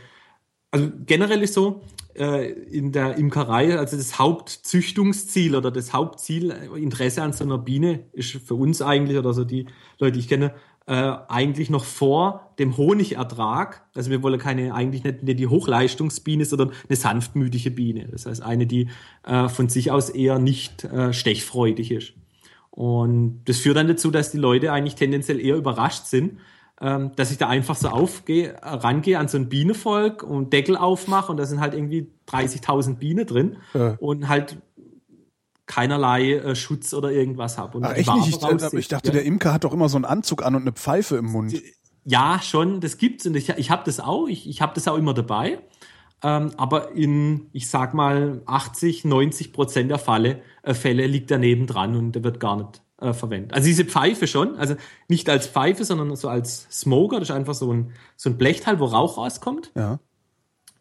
[0.72, 1.82] also generell ist so,
[2.16, 7.58] äh, in der Imkerei, also das Hauptzüchtungsziel oder das Hauptziel, äh, Interesse an so einer
[7.58, 9.68] Biene ist für uns eigentlich, oder so die
[10.00, 10.56] Leute, die ich kenne,
[10.88, 13.84] äh, eigentlich noch vor dem Honigertrag.
[13.96, 18.08] Also wir wollen keine eigentlich nicht, nicht die Hochleistungsbiene, sondern eine sanftmütige Biene.
[18.12, 18.90] Das heißt eine, die
[19.24, 22.14] äh, von sich aus eher nicht äh, stechfreudig ist.
[22.70, 26.40] Und das führt dann dazu, dass die Leute eigentlich tendenziell eher überrascht sind,
[26.82, 31.32] ähm, dass ich da einfach so aufgehe, rangehe an so ein Bienenvolk und Deckel aufmache
[31.32, 33.96] und da sind halt irgendwie 30.000 Bienen drin ja.
[34.00, 34.58] und halt
[35.66, 37.80] keinerlei äh, Schutz oder irgendwas habe.
[37.82, 38.28] Ach, echt nicht?
[38.28, 39.14] Ich, äh, ich dachte, ja.
[39.14, 41.60] der Imker hat doch immer so einen Anzug an und eine Pfeife im Mund.
[42.04, 44.28] Ja, schon, das gibt's und ich, ich habe das auch.
[44.28, 45.60] Ich, ich habe das auch immer dabei.
[46.24, 51.68] Ähm, aber in, ich sag mal, 80, 90 Prozent der Falle, äh, Fälle liegt daneben
[51.68, 53.54] dran und der wird gar nicht äh, verwendet.
[53.54, 54.76] Also diese Pfeife schon, also
[55.08, 57.20] nicht als Pfeife, sondern so als Smoker.
[57.20, 59.72] Das ist einfach so ein, so ein Blechteil, wo Rauch rauskommt.
[59.76, 60.00] Ja.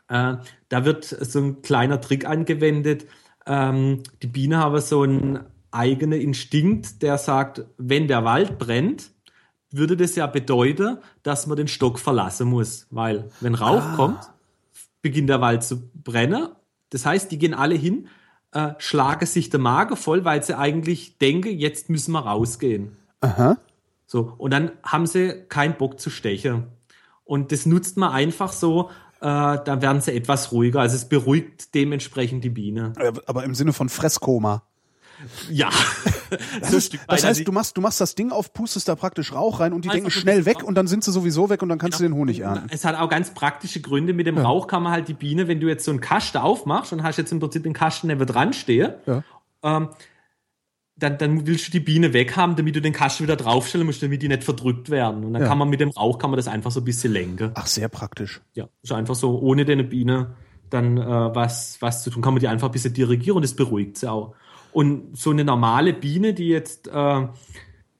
[0.08, 0.36] Äh,
[0.68, 3.06] da wird so ein kleiner Trick angewendet
[3.46, 5.40] ähm, die Biene haben so einen
[5.70, 9.10] eigenen Instinkt, der sagt, wenn der Wald brennt,
[9.70, 13.96] würde das ja bedeuten, dass man den Stock verlassen muss, weil wenn Rauch ah.
[13.96, 14.30] kommt,
[15.02, 16.48] beginnt der Wald zu brennen.
[16.90, 18.08] Das heißt, die gehen alle hin,
[18.52, 22.96] äh, schlagen sich der Magen voll, weil sie eigentlich denken, jetzt müssen wir rausgehen.
[23.20, 23.58] Aha.
[24.06, 26.68] So, und dann haben sie keinen Bock zu stechen.
[27.24, 28.90] Und das nutzt man einfach so,
[29.20, 30.80] äh, dann werden sie etwas ruhiger.
[30.80, 32.92] Also es beruhigt dementsprechend die Biene.
[32.98, 34.62] Äh, aber im Sinne von Fresskoma.
[35.50, 35.70] Ja.
[36.60, 39.32] Das, so ist, das heißt, du machst, du machst das Ding auf, pustest da praktisch
[39.32, 41.78] Rauch rein und die denken schnell weg und dann sind sie sowieso weg und dann
[41.78, 42.08] kannst genau.
[42.08, 42.66] du den Honig ernten.
[42.70, 44.14] Es hat auch ganz praktische Gründe.
[44.14, 44.42] Mit dem ja.
[44.42, 47.18] Rauch kann man halt die Biene, wenn du jetzt so einen Kasten aufmachst und hast
[47.18, 49.22] jetzt im Prinzip den Kasten neben dran stehen, ja.
[49.62, 49.90] ähm,
[50.96, 54.22] dann, dann willst du die Biene weghaben, damit du den Kasten wieder draufstellen musst, damit
[54.22, 55.24] die nicht verdrückt werden.
[55.24, 55.48] Und dann Ja.
[55.48, 57.50] kann man mit dem Rauch kann man das einfach so ein bisschen lenken.
[57.54, 58.40] Ach, sehr praktisch.
[58.54, 60.34] Ja, ist einfach so, ohne deine Biene
[60.70, 63.54] dann äh, was, was zu tun, kann man die einfach ein bisschen dirigieren und das
[63.54, 64.34] beruhigt sie auch.
[64.72, 67.26] Und so eine normale Biene, die jetzt, äh,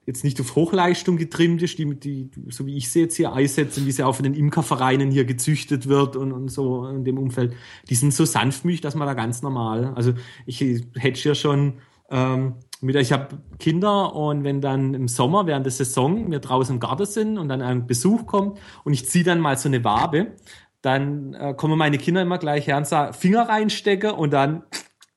[0.05, 3.85] jetzt nicht auf Hochleistung getrimmt ist, die, die, so wie ich sie jetzt hier einsetze,
[3.85, 7.53] wie sie auch von den Imkervereinen hier gezüchtet wird und, und so in dem Umfeld,
[7.89, 10.13] die sind so sanftmütig, dass man da ganz normal, also
[10.45, 11.75] ich hätte hier schon
[12.09, 12.55] ähm,
[12.85, 16.79] mit, ich habe Kinder und wenn dann im Sommer während der Saison wir draußen im
[16.79, 20.33] Garten sind und dann ein Besuch kommt und ich ziehe dann mal so eine Wabe,
[20.81, 24.63] dann äh, kommen meine Kinder immer gleich her und sagen, Finger reinstecken und dann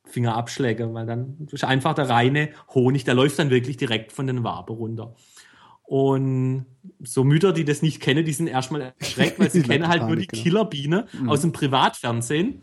[0.05, 4.27] Finger abschläge, weil dann ist einfach der reine Honig, der läuft dann wirklich direkt von
[4.27, 5.15] den Wabe runter.
[5.83, 6.67] Und
[7.01, 10.17] so Mütter, die das nicht kennen, die sind erstmal erschreckt, weil sie kennen halt nur
[10.17, 10.43] die Panik, genau.
[10.43, 12.63] Killerbiene aus dem Privatfernsehen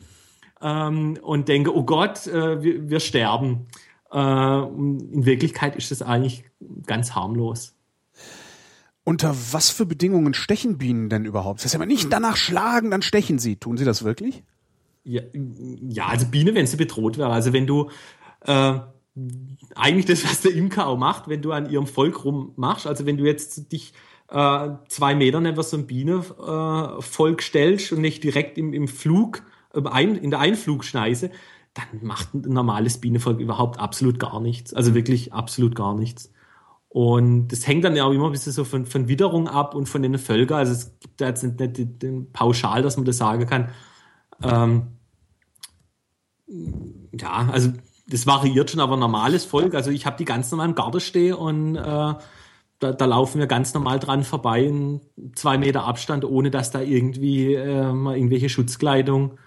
[0.62, 3.68] ähm, und denken, oh Gott, äh, wir, wir sterben.
[4.16, 6.46] Äh, in Wirklichkeit ist das eigentlich
[6.86, 7.76] ganz harmlos.
[9.04, 11.60] Unter was für Bedingungen stechen Bienen denn überhaupt?
[11.60, 13.58] Das heißt immer nicht danach schlagen, dann stechen sie.
[13.58, 14.44] Tun sie das wirklich?
[15.04, 17.30] Ja, ja, also Biene, wenn sie bedroht wäre.
[17.30, 17.92] Also wenn du
[18.46, 18.80] äh,
[19.76, 23.18] eigentlich das, was der Imker auch macht, wenn du an ihrem Volk rummachst, also wenn
[23.18, 23.94] du jetzt dich
[24.30, 29.44] äh, zwei Meter neben so ein Bienenvolk äh, stellst und nicht direkt im, im Flug,
[29.74, 31.32] im ein, in der Einflugschneise,
[31.76, 34.74] dann macht ein normales Bienenvolk überhaupt absolut gar nichts.
[34.74, 36.32] Also wirklich absolut gar nichts.
[36.88, 39.88] Und das hängt dann ja auch immer ein bisschen so von, von Witterung ab und
[39.88, 40.60] von den Völkern.
[40.60, 43.70] Also es gibt da jetzt nicht, nicht den, den pauschal, dass man das sagen kann.
[44.42, 44.88] Ähm,
[47.20, 47.74] ja, also
[48.08, 49.76] das variiert schon, aber normales Volk.
[49.76, 52.18] Also ich habe die ganz normal im Garten stehen und äh, da,
[52.80, 55.02] da laufen wir ganz normal dran vorbei in
[55.36, 59.38] zwei Meter Abstand, ohne dass da irgendwie äh, mal irgendwelche Schutzkleidung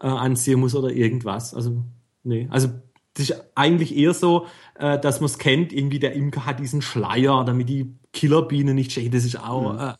[0.00, 1.54] äh, anziehen muss oder irgendwas.
[1.54, 1.84] Also
[2.22, 2.68] nee, also
[3.14, 4.46] das ist eigentlich eher so,
[4.76, 8.92] äh, dass man es kennt, irgendwie der Imker hat diesen Schleier, damit die Killerbiene nicht
[8.92, 9.10] stechen.
[9.10, 9.94] Das ist auch äh,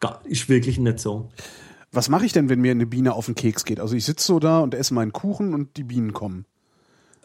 [0.00, 1.30] gar, ist wirklich nicht so.
[1.92, 3.80] Was mache ich denn, wenn mir eine Biene auf den Keks geht?
[3.80, 6.44] Also ich sitze so da und esse meinen Kuchen und die Bienen kommen.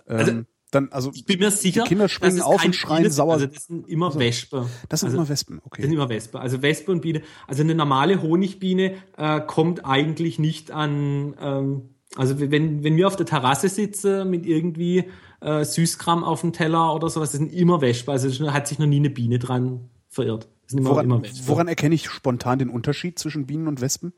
[0.07, 0.31] Ähm, Also,
[0.71, 3.33] dann, also Ich bin mir sicher, Kinder springen auf und schreien Biene- sauer.
[3.33, 4.65] Also das sind immer Wespen.
[4.89, 5.81] das sind also, immer Wespen, Das okay.
[5.83, 6.39] sind immer Wespen.
[6.39, 7.21] Also Wespe und Biene.
[7.47, 11.35] Also eine normale Honigbiene äh, kommt eigentlich nicht an.
[11.39, 11.81] Ähm,
[12.15, 15.05] also wenn, wenn wir auf der Terrasse sitzen mit irgendwie
[15.41, 18.11] äh, Süßkram auf dem Teller oder sowas, das sind immer Wespen.
[18.11, 20.47] Also hat sich noch nie eine Biene dran verirrt.
[20.63, 21.47] Das sind immer, immer Woran, Wespen.
[21.47, 24.13] woran erkenne ich spontan den Unterschied zwischen Bienen und Wespen?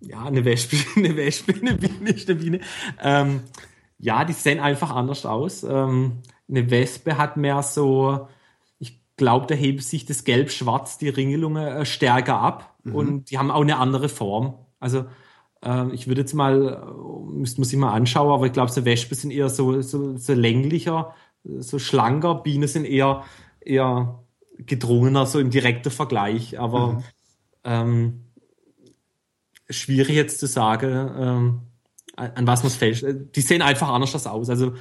[0.00, 2.60] Ja, eine Wespe, eine Wespe, eine Biene eine Biene.
[3.02, 3.40] Ähm,
[3.98, 5.64] ja, die sehen einfach anders aus.
[5.64, 6.18] Ähm,
[6.48, 8.28] eine Wespe hat mehr so,
[8.78, 13.50] ich glaube, da hebt sich das Gelb-Schwarz, die Ringelungen äh, stärker ab und die haben
[13.50, 14.54] auch eine andere Form.
[14.80, 15.04] Also
[15.62, 18.84] ähm, ich würde jetzt mal, äh, müsste man sich mal anschauen, aber ich glaube, so
[18.84, 23.24] Wespen sind eher so, so, so länglicher, so schlanker, Bienen sind eher,
[23.60, 24.22] eher
[24.58, 26.58] gedrungener, so im direkten Vergleich.
[26.58, 27.02] Aber
[27.64, 28.24] ähm,
[29.70, 31.60] schwierig jetzt zu sagen, ähm,
[32.16, 33.36] an, was man es fällt.
[33.36, 34.50] Die sehen einfach anders aus.
[34.50, 34.74] Also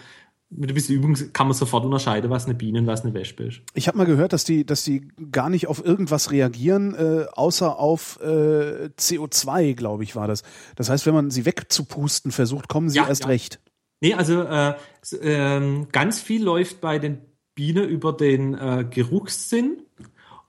[0.50, 3.44] mit ein bisschen Übung kann man sofort unterscheiden, was eine Biene und was eine Wespe
[3.44, 3.62] ist.
[3.74, 7.78] Ich habe mal gehört, dass die, dass die gar nicht auf irgendwas reagieren, äh, außer
[7.78, 10.44] auf äh, CO2, glaube ich, war das.
[10.76, 13.30] Das heißt, wenn man sie wegzupusten versucht, kommen sie Ja, erst ja.
[13.30, 13.60] recht.
[14.00, 14.76] Nee, also äh,
[15.22, 17.20] ähm, ganz viel läuft bei den
[17.56, 19.82] Bienen über den äh, Geruchssinn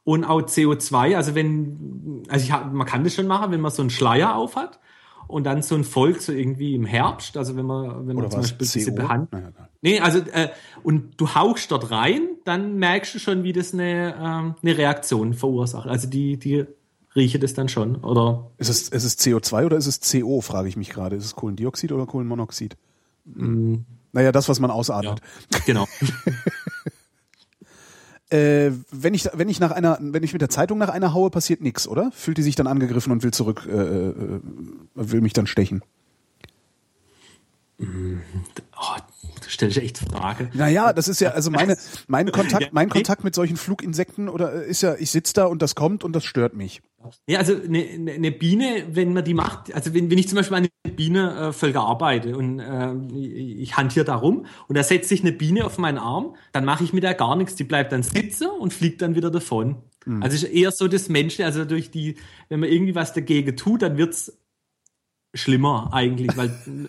[0.08, 1.16] und auch CO2.
[1.16, 4.56] Also wenn, also ich man kann das schon machen, wenn man so einen Schleier auf
[4.56, 4.80] hat
[5.26, 8.30] und dann so ein Volk so irgendwie im Herbst, also wenn man, wenn man Oder
[8.30, 8.40] zum?
[8.40, 8.96] Beispiel diese CO?
[8.96, 9.68] Behand Nein, nein, nein.
[9.82, 10.48] Nee, also äh,
[10.82, 15.34] und du hauchst dort rein, dann merkst du schon, wie das eine, ähm, eine Reaktion
[15.34, 15.86] verursacht.
[15.86, 16.64] Also die, die
[17.14, 17.96] rieche das dann schon.
[17.96, 21.16] Oder Ist es, ist es CO2 oder ist es CO, frage ich mich gerade.
[21.16, 22.78] Ist es Kohlendioxid oder Kohlenmonoxid?
[24.12, 25.20] Naja, das, was man ausatmet.
[25.66, 25.86] genau.
[28.30, 31.30] Äh, wenn ich wenn ich nach einer wenn ich mit der Zeitung nach einer haue,
[31.30, 32.10] passiert nichts, oder?
[32.12, 34.40] Fühlt die sich dann angegriffen und will zurück, äh, äh,
[34.94, 35.82] will mich dann stechen?
[37.80, 38.96] Oh,
[39.42, 40.50] du stellst ja echt Frage.
[40.52, 42.90] Naja, das ist ja also meine mein Kontakt mein.
[42.90, 46.12] Kontakt mit solchen Fluginsekten oder äh, ist ja ich sitz da und das kommt und
[46.12, 46.82] das stört mich.
[47.26, 50.56] Ja, also eine, eine Biene, wenn man die macht, also wenn, wenn ich zum Beispiel
[50.56, 55.22] eine Biene äh, Völker arbeite und äh, ich hantiere da rum und da setzt sich
[55.22, 57.54] eine Biene auf meinen Arm, dann mache ich mit der gar nichts.
[57.54, 59.82] Die bleibt dann sitzen und fliegt dann wieder davon.
[60.20, 62.16] Also es ist eher so das Menschliche, also durch die,
[62.48, 64.38] wenn man irgendwie was dagegen tut, dann wird's
[65.34, 66.50] schlimmer eigentlich, weil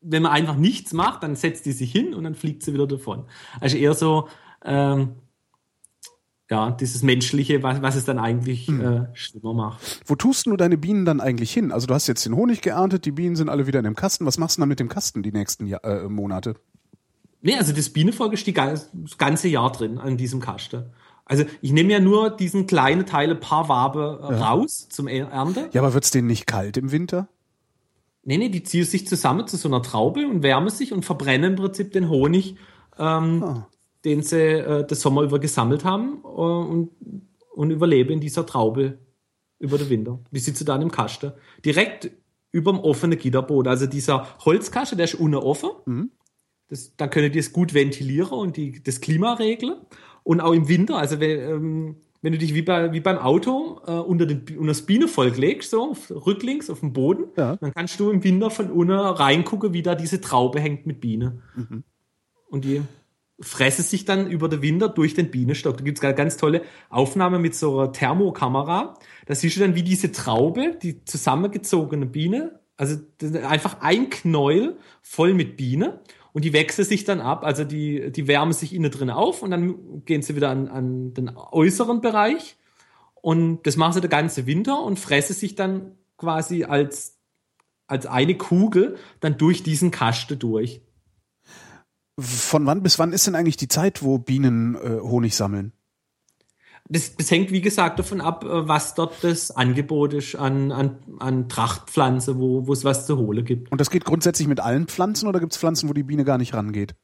[0.00, 2.86] wenn man einfach nichts macht, dann setzt die sich hin und dann fliegt sie wieder
[2.86, 3.24] davon.
[3.60, 4.28] Also eher so,
[4.64, 5.16] ähm,
[6.50, 8.80] ja, dieses Menschliche, was, was es dann eigentlich Hm.
[8.80, 10.00] äh, schlimmer macht.
[10.06, 11.72] Wo tust du deine Bienen dann eigentlich hin?
[11.72, 14.24] Also du hast jetzt den Honig geerntet, die Bienen sind alle wieder in dem Kasten.
[14.26, 16.54] Was machst du dann mit dem Kasten die nächsten Jahr, äh, Monate?
[17.42, 20.84] Nee, also das Bienenvolk ist die, das ganze Jahr drin an diesem Kasten.
[21.24, 25.28] Also ich nehme ja nur diesen kleinen Teil, ein paar Wabe äh, raus zum Er-
[25.28, 25.68] Ernte.
[25.72, 27.28] Ja, aber wird's denen nicht kalt im Winter?
[28.24, 31.52] Nee, nee, die ziehen sich zusammen zu so einer Traube und wärmen sich und verbrennen
[31.52, 32.56] im Prinzip den Honig,
[32.98, 33.68] ähm, Ah.
[34.04, 36.90] Den sie äh, das Sommer über gesammelt haben äh, und,
[37.54, 38.98] und überleben in dieser Traube
[39.58, 40.20] über den Winter.
[40.30, 41.32] Die sitzen dann im Kasten.
[41.64, 42.10] Direkt
[42.52, 43.68] über dem offenen Gitterboden.
[43.68, 46.10] Also dieser Holzkasten, der ist unten offen.
[46.68, 49.74] Das, da können die es gut ventilieren und die, das Klima regeln.
[50.22, 53.80] Und auch im Winter, also wenn, ähm, wenn du dich wie, bei, wie beim Auto
[53.86, 57.56] äh, unter, den, unter das Bienenvolk legst, so auf, rücklings auf dem Boden, Ja.
[57.56, 61.42] dann kannst du im Winter von unten reingucken, wie da diese Traube hängt mit Bienen.
[62.48, 62.82] Und die
[63.40, 65.76] fressen sich dann über den Winter durch den Bienenstock.
[65.76, 68.94] Da gibt's es ganz tolle Aufnahmen mit so einer Thermokamera.
[69.26, 72.96] Da siehst du dann, wie diese Traube, die zusammengezogene Biene, also
[73.48, 75.92] einfach ein Knäuel voll mit Bienen
[76.32, 77.44] und die wechseln sich dann ab.
[77.44, 81.14] Also die, die wärmen sich innen drin auf und dann gehen sie wieder an, an
[81.14, 82.56] den äußeren Bereich.
[83.14, 87.18] Und das machen sie den ganzen Winter und fressen sich dann quasi als,
[87.86, 90.80] als eine Kugel dann durch diesen Kasten durch.
[92.18, 95.72] Von wann bis wann ist denn eigentlich die Zeit, wo Bienen äh, Honig sammeln?
[96.88, 100.96] Das, das hängt, wie gesagt, davon ab, äh, was dort das Angebot ist an, an,
[101.20, 103.70] an Trachtpflanze, wo, wo es was zu holen gibt.
[103.70, 106.54] Und das geht grundsätzlich mit allen Pflanzen oder gibt's Pflanzen, wo die Biene gar nicht
[106.54, 106.94] rangeht?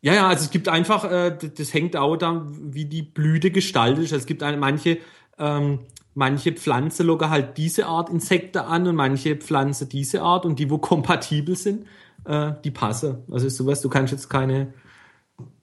[0.00, 4.04] Ja, ja, also es gibt einfach, äh, das hängt auch da, wie die Blüte gestaltet
[4.04, 4.12] ist.
[4.12, 4.98] Also Es gibt eine, manche,
[5.38, 5.80] ähm,
[6.14, 10.70] manche Pflanze locker halt diese Art Insekten an und manche Pflanze diese Art und die,
[10.70, 11.86] wo kompatibel sind,
[12.24, 13.18] äh, die passen.
[13.30, 14.74] Also ist sowas, du kannst jetzt keine,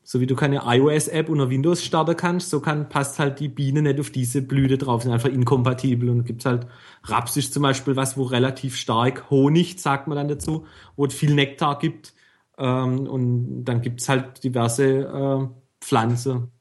[0.03, 3.81] so wie du keine iOS-App unter Windows starten kannst, so kann, passt halt die Biene
[3.81, 6.67] nicht auf diese Blüte drauf, sind einfach inkompatibel und gibt's halt
[7.03, 11.13] Raps ist zum Beispiel was, wo relativ stark Honig, sagt man dann dazu, wo es
[11.13, 12.13] viel Nektar gibt.
[12.57, 15.47] Ähm, und dann gibt's halt diverse äh,
[15.81, 16.51] Pflanzen.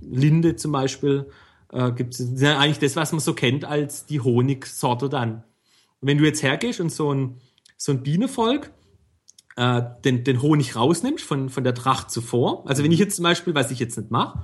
[0.00, 1.26] Linde zum Beispiel
[1.72, 5.44] äh, das ist ja eigentlich das, was man so kennt als die Honigsorte dann.
[6.00, 7.40] Und wenn du jetzt hergehst und so ein,
[7.76, 8.70] so ein Bienenvolk
[9.60, 12.66] äh, den, den Honig rausnimmst von, von der Tracht zuvor.
[12.66, 14.42] Also wenn ich jetzt zum Beispiel, was ich jetzt nicht mache,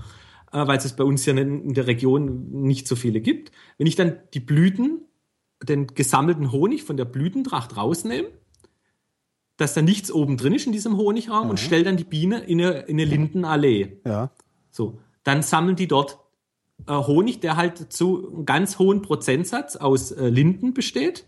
[0.52, 3.96] äh, weil es bei uns ja in, der Region nicht so viele gibt, wenn ich
[3.96, 5.00] dann die Blüten,
[5.62, 8.28] den gesammelten Honig von der Blütentracht rausnehme,
[9.56, 12.60] dass da nichts oben drin ist in diesem Honigraum und stell dann die Biene in
[12.60, 14.02] eine, in eine Lindenallee.
[14.04, 14.32] Ja.
[14.70, 16.18] So, dann sammeln die dort
[16.86, 21.24] äh, Honig, der halt zu einem ganz hohen Prozentsatz aus äh, Linden besteht.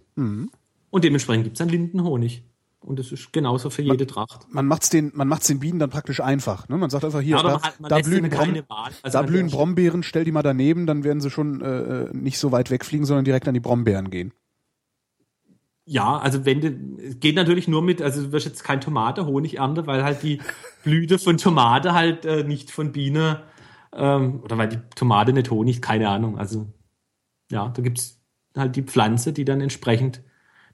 [0.90, 2.44] Und dementsprechend gibt's dann Lindenhonig.
[2.80, 4.46] Und das ist genauso für jede Tracht.
[4.50, 6.68] Man macht's den, man macht's den Bienen dann praktisch einfach.
[6.68, 6.76] Ne?
[6.78, 8.54] Man sagt einfach hier, Ja, da, man hat- man da blühen, Brom.
[9.02, 12.52] Also da blühen Brombeeren, stell die mal daneben, dann werden sie schon äh, nicht so
[12.52, 14.32] weit wegfliegen, sondern direkt an die Brombeeren gehen.
[15.84, 19.24] Ja, also wenn du, es geht natürlich nur mit, also du wirst jetzt kein Tomate
[19.26, 20.40] Honig ernten, weil halt die
[20.84, 23.42] Blüte von Tomate halt äh, nicht von Biene,
[23.92, 26.38] ähm, oder weil die Tomate nicht Honig, keine Ahnung.
[26.38, 26.66] Also
[27.50, 28.20] ja, da gibt's
[28.54, 30.22] halt die Pflanze, die dann entsprechend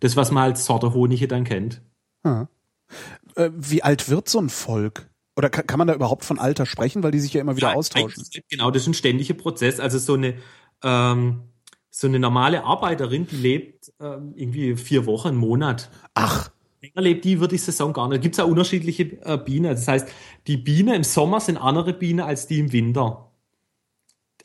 [0.01, 1.81] das, was man als Sorte Honige dann kennt.
[2.25, 5.09] Äh, wie alt wird so ein Volk?
[5.37, 7.71] Oder kann, kann man da überhaupt von Alter sprechen, weil die sich ja immer wieder
[7.71, 8.25] Ja, austauschen?
[8.49, 9.81] Genau, das ist ein ständiger Prozess.
[9.81, 10.37] Also so eine,
[10.83, 11.43] ähm,
[11.91, 15.91] so eine normale Arbeiterin, die lebt ähm, irgendwie vier Wochen, einen Monat.
[16.15, 16.51] Ach,
[16.85, 18.19] Länger lebt die über die Saison gar nicht.
[18.19, 19.71] Da gibt es ja unterschiedliche äh, Bienen.
[19.71, 20.09] Das heißt,
[20.47, 23.31] die Bienen im Sommer sind andere Bienen als die im Winter.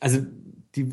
[0.00, 0.20] Also
[0.74, 0.88] die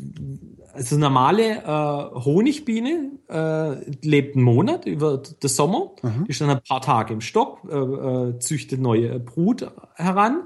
[0.78, 6.62] also normale äh, Honigbiene äh, lebt einen Monat über den Sommer, die ist dann ein
[6.66, 10.44] paar Tage im Stock, äh, äh, züchtet neue Brut heran,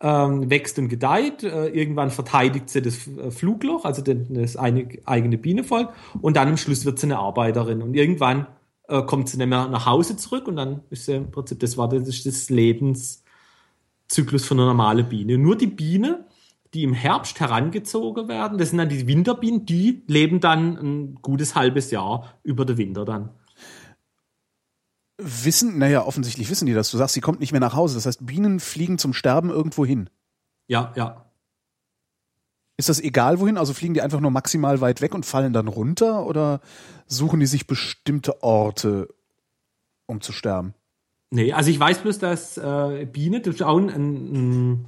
[0.00, 4.88] ähm, wächst und gedeiht, äh, irgendwann verteidigt sie das äh, Flugloch, also den, das eine,
[5.04, 5.92] eigene Bienenvolk.
[6.20, 7.82] Und dann am Schluss wird sie eine Arbeiterin.
[7.82, 8.46] Und irgendwann
[8.88, 10.46] äh, kommt sie nicht mehr nach Hause zurück.
[10.46, 15.36] Und dann ist sie im Prinzip, das war das, das Lebenszyklus von einer normalen Biene.
[15.36, 16.26] Nur die Biene,
[16.74, 21.54] die im Herbst herangezogen werden, das sind dann die Winterbienen, die leben dann ein gutes
[21.54, 23.30] halbes Jahr über den Winter dann.
[25.20, 26.90] wissen, naja, offensichtlich wissen die das.
[26.90, 27.96] Du sagst, sie kommt nicht mehr nach Hause.
[27.96, 30.08] Das heißt, Bienen fliegen zum Sterben irgendwo hin.
[30.68, 31.24] Ja, ja.
[32.76, 33.58] Ist das egal wohin?
[33.58, 36.24] Also fliegen die einfach nur maximal weit weg und fallen dann runter?
[36.24, 36.60] Oder
[37.08, 39.08] suchen die sich bestimmte Orte,
[40.06, 40.74] um zu sterben?
[41.30, 44.86] Nee, also ich weiß bloß, dass äh, Biene, das ist auch ein, ein, ein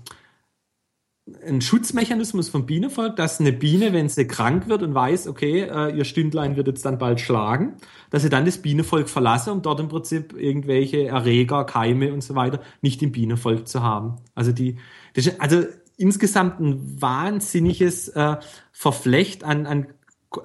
[1.61, 6.05] Schutzmechanismus von Bienenvolk, dass eine Biene, wenn sie krank wird und weiß, okay, äh, ihr
[6.05, 7.76] Stündlein wird jetzt dann bald schlagen,
[8.11, 12.35] dass sie dann das Bienenvolk verlasse, um dort im Prinzip irgendwelche Erreger, Keime und so
[12.35, 14.16] weiter nicht im Bienenvolk zu haben.
[14.35, 14.76] Also die,
[15.14, 15.64] ist, also
[15.97, 18.37] insgesamt ein wahnsinniges äh,
[18.72, 19.87] Verflecht an, an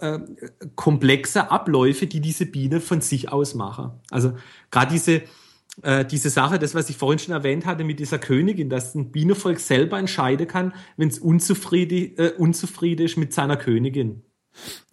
[0.01, 0.19] äh,
[0.75, 3.91] komplexe Abläufe, die diese Biene von sich aus machen.
[4.09, 4.33] Also
[4.71, 5.21] gerade diese
[5.81, 9.11] äh, diese Sache, das, was ich vorhin schon erwähnt hatte mit dieser Königin, dass ein
[9.11, 14.23] Bienenvolk selber entscheiden kann, wenn es unzufrieden, äh, unzufrieden ist mit seiner Königin.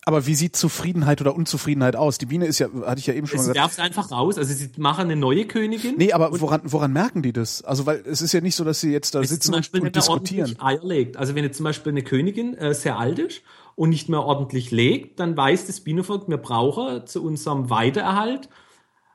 [0.05, 2.19] Aber wie sieht Zufriedenheit oder Unzufriedenheit aus?
[2.19, 3.57] Die Biene ist ja, hatte ich ja eben schon es gesagt.
[3.57, 5.95] werft einfach raus, also sie machen eine neue Königin.
[5.97, 7.63] Nee, aber woran, woran merken die das?
[7.63, 10.57] Also, weil es ist ja nicht so, dass sie jetzt da sitzen und, und diskutieren.
[10.59, 11.17] Eier legt.
[11.17, 13.43] Also wenn jetzt zum Beispiel eine Königin äh, sehr alt ist
[13.77, 18.49] und nicht mehr ordentlich legt, dann weiß das Bienenvolk, wir brauchen zu unserem Weitererhalt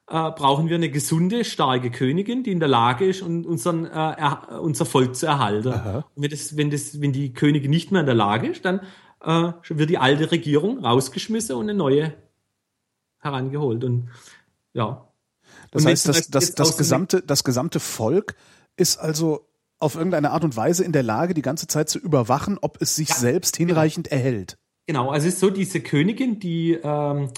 [0.09, 4.61] äh, brauchen wir eine gesunde, starke Königin, die in der Lage ist, unseren, äh, er,
[4.61, 5.69] unser Volk zu erhalten.
[5.69, 8.81] Und wenn, das, wenn, das, wenn die Königin nicht mehr in der Lage ist, dann
[9.21, 12.13] äh, wird die alte Regierung rausgeschmissen und eine neue
[13.19, 13.83] herangeholt.
[13.83, 14.09] Und
[14.73, 15.07] ja.
[15.71, 18.35] Das und heißt, das, das, das, gesamte, das gesamte Volk
[18.77, 19.45] ist also
[19.79, 22.95] auf irgendeine Art und Weise in der Lage, die ganze Zeit zu überwachen, ob es
[22.95, 23.69] sich ja, selbst genau.
[23.69, 24.21] hinreichend genau.
[24.21, 24.57] erhält.
[24.85, 27.29] Genau, also es ist so, diese Königin, die ähm,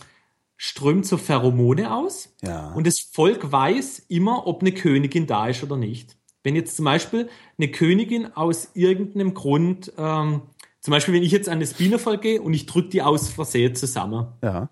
[0.61, 2.35] strömt so Pheromone aus.
[2.43, 2.73] Ja.
[2.73, 6.17] Und das Volk weiß immer, ob eine Königin da ist oder nicht.
[6.43, 10.41] Wenn jetzt zum Beispiel eine Königin aus irgendeinem Grund, ähm,
[10.81, 13.73] zum Beispiel wenn ich jetzt an das Bienenvolk gehe und ich drücke die aus Versehen
[13.73, 14.69] zusammen, ja.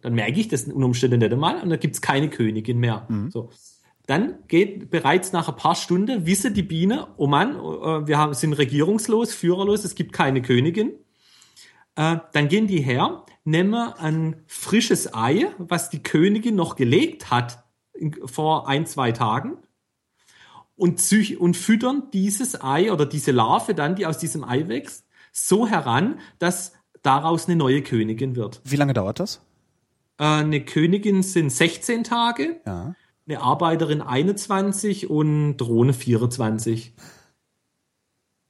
[0.00, 3.04] dann merke ich das unter Umständen nicht einmal und dann gibt's keine Königin mehr.
[3.10, 3.30] Mhm.
[3.30, 3.50] So.
[4.06, 8.32] Dann geht bereits nach ein paar Stunden, wisse die Biene, oh Mann, äh, wir haben,
[8.32, 10.92] sind regierungslos, führerlos, es gibt keine Königin.
[11.94, 17.64] Äh, dann gehen die her, nehmen ein frisches Ei, was die Königin noch gelegt hat
[18.24, 19.56] vor ein, zwei Tagen
[20.76, 21.00] und,
[21.38, 26.18] und füttern dieses Ei oder diese Larve dann, die aus diesem Ei wächst, so heran,
[26.38, 26.72] dass
[27.02, 28.60] daraus eine neue Königin wird.
[28.64, 29.40] Wie lange dauert das?
[30.18, 32.94] Äh, eine Königin sind 16 Tage, ja.
[33.26, 36.94] eine Arbeiterin 21 und Drohne 24.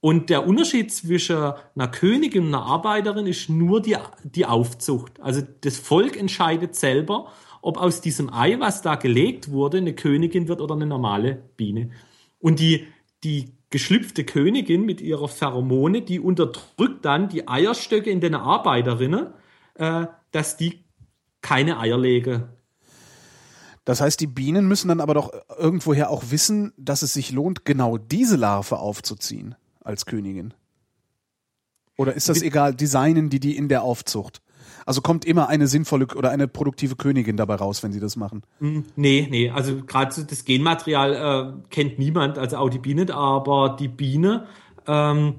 [0.01, 5.21] Und der Unterschied zwischen einer Königin und einer Arbeiterin ist nur die, die Aufzucht.
[5.21, 7.33] Also das Volk entscheidet selber,
[7.63, 11.91] ob aus diesem Ei, was da gelegt wurde, eine Königin wird oder eine normale Biene.
[12.39, 12.87] Und die,
[13.25, 19.29] die geschlüpfte Königin mit ihrer Pheromone, die unterdrückt dann die Eierstöcke in den Arbeiterinnen,
[19.75, 20.85] äh, dass die
[21.41, 22.45] keine Eier legen.
[23.85, 27.65] Das heißt, die Bienen müssen dann aber doch irgendwoher auch wissen, dass es sich lohnt,
[27.65, 29.57] genau diese Larve aufzuziehen
[29.87, 30.55] als Königin?
[31.97, 34.43] Oder ist das egal, designen die die in der Aufzucht?
[34.85, 38.43] Also kommt immer eine sinnvolle oder eine produktive Königin dabei raus, wenn sie das machen?
[38.59, 43.77] Hm, nee, nee, also gerade das Genmaterial äh, kennt niemand, also auch die Biene, aber
[43.79, 44.47] die Biene,
[44.87, 45.37] ähm,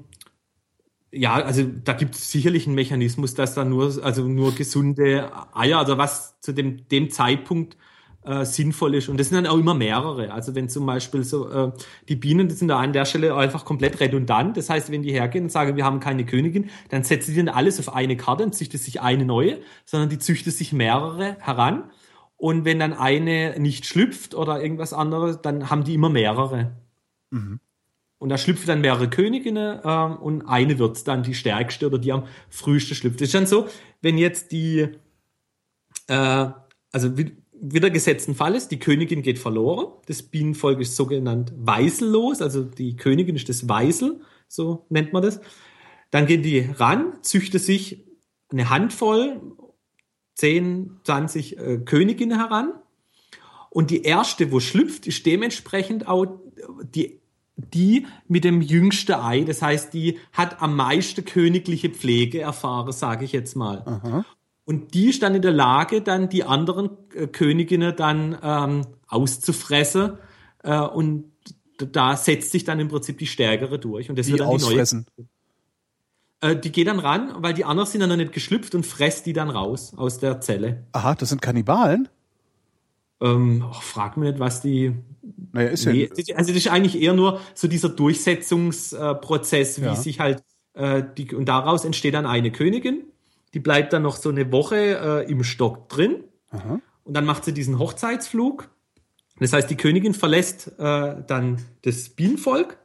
[1.12, 5.80] ja, also da gibt es sicherlich einen Mechanismus, dass da nur, also nur gesunde Eier,
[5.80, 7.78] also was zu dem, dem Zeitpunkt
[8.28, 9.08] äh, sinnvoll ist.
[9.10, 10.32] Und das sind dann auch immer mehrere.
[10.32, 11.72] Also wenn zum Beispiel so äh,
[12.10, 14.58] die Bienen, die sind da an der Stelle einfach komplett redundant.
[14.58, 17.56] Das heißt, wenn die hergehen und sagen, wir haben keine Königin, dann setzen die dann
[17.56, 21.90] alles auf eine Karte und züchtet sich eine neue, sondern die züchtet sich mehrere heran.
[22.36, 26.76] Und wenn dann eine nicht schlüpft oder irgendwas anderes, dann haben die immer mehrere.
[27.32, 27.60] Mhm.
[28.20, 32.12] Und da schlüpfen dann mehrere Königinnen ähm, und eine wird dann die stärkste oder die
[32.12, 33.22] am frühesten schlüpft.
[33.22, 33.68] Das ist dann so,
[34.02, 34.90] wenn jetzt die,
[36.08, 36.50] äh,
[36.92, 39.88] also wie, wieder gesetzten Falles, die Königin geht verloren.
[40.06, 45.40] Das Bienenvolk ist sogenannt weisellos, also die Königin ist das Weisel, so nennt man das.
[46.12, 48.06] Dann gehen die ran, züchten sich
[48.50, 49.42] eine Handvoll,
[50.36, 52.74] 10, 20 äh, Königinnen heran.
[53.70, 56.26] Und die erste, wo schlüpft, ist dementsprechend auch
[56.84, 57.20] die,
[57.58, 59.42] die mit dem jüngsten Ei.
[59.42, 63.84] Das heißt, die hat am meisten königliche Pflege erfahren, sage ich jetzt mal.
[63.86, 64.26] Aha.
[64.68, 70.18] Und die ist dann in der Lage, dann die anderen äh, Königinnen dann ähm, auszufressen.
[70.62, 71.32] Äh, und
[71.78, 74.10] da setzt sich dann im Prinzip die Stärkere durch.
[74.10, 75.06] Und das die wird dann ausfressen.
[75.18, 75.22] die
[76.42, 76.52] neue.
[76.52, 79.26] Äh, die geht dann ran, weil die anderen sind dann noch nicht geschlüpft und fresst
[79.26, 80.84] die dann raus aus der Zelle.
[80.92, 82.10] Aha, das sind Kannibalen?
[83.22, 84.94] Ähm, oh, frag mich nicht, was die.
[85.54, 86.36] Naja, ist nee, ja.
[86.36, 89.96] Also das ist eigentlich eher nur so dieser Durchsetzungsprozess, wie ja.
[89.96, 90.44] sich halt
[90.74, 93.06] äh, die und daraus entsteht dann eine Königin
[93.58, 96.26] die bleibt dann noch so eine Woche äh, im Stock drin.
[96.52, 96.80] Aha.
[97.04, 98.70] Und dann macht sie diesen Hochzeitsflug.
[99.40, 102.78] Das heißt, die Königin verlässt äh, dann das Bienenvolk,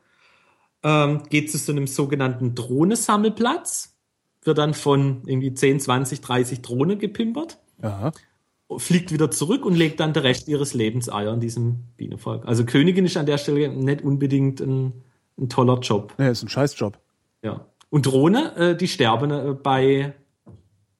[0.82, 3.98] ähm, geht zu so einem sogenannten Drohnesammelplatz,
[4.44, 8.12] wird dann von irgendwie 10, 20, 30 Drohnen gepimpert, Aha.
[8.78, 12.46] fliegt wieder zurück und legt dann der Rest ihres Lebens Eier in diesem Bienenvolk.
[12.46, 15.02] Also Königin ist an der Stelle nicht unbedingt ein,
[15.38, 16.14] ein toller Job.
[16.16, 16.98] Ja, ist ein Scheißjob.
[17.42, 17.66] Ja.
[17.90, 20.14] Und Drohne, äh, die sterben äh, bei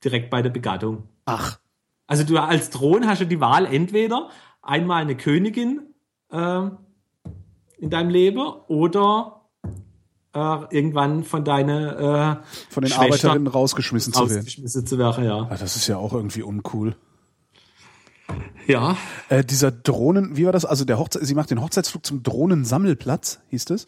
[0.04, 1.04] direkt bei der Begattung.
[1.24, 1.58] Ach.
[2.06, 4.28] Also du als Thron hast du die Wahl entweder
[4.60, 5.80] einmal eine Königin
[6.30, 6.68] äh,
[7.78, 8.38] in deinem Leben
[8.68, 9.42] oder
[10.34, 10.38] äh,
[10.70, 15.24] irgendwann von deiner äh, von den Schwester Arbeiterinnen rausgeschmissen, rausgeschmissen zu werden.
[15.24, 15.48] ja.
[15.48, 15.56] ja.
[15.56, 16.96] Das ist ja auch irgendwie uncool.
[18.66, 18.96] Ja.
[19.28, 20.64] Äh, dieser Drohnen, wie war das?
[20.64, 23.86] Also der Hochze sie macht den Hochzeitsflug zum Drohnensammelplatz, hieß es?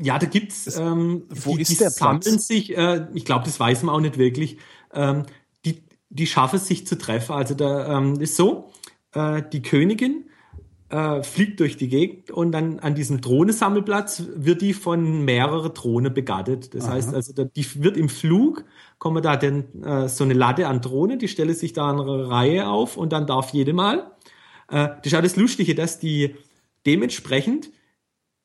[0.00, 0.76] Ja, da gibt's.
[0.76, 2.24] Ähm, wo die, ist die der Platz?
[2.24, 2.76] sammeln sich.
[2.76, 4.58] Äh, ich glaube, das weiß man auch nicht wirklich.
[4.92, 5.24] Ähm,
[5.64, 7.32] die die schaffen es sich zu treffen.
[7.32, 8.70] Also da ähm, ist so:
[9.14, 10.24] äh, Die Königin
[10.90, 16.12] äh, fliegt durch die Gegend und dann an diesem Drohnensammelplatz wird die von mehreren Drohnen
[16.12, 16.74] begattet.
[16.74, 16.92] Das Aha.
[16.92, 18.64] heißt also, da, die wird im Flug
[18.98, 22.68] kommen da denn äh, so eine Latte an Drohnen, die stelle sich da eine Reihe
[22.68, 24.10] auf und dann darf jede mal.
[24.68, 26.34] Äh, das ist ja das Lustige, dass die
[26.86, 27.70] dementsprechend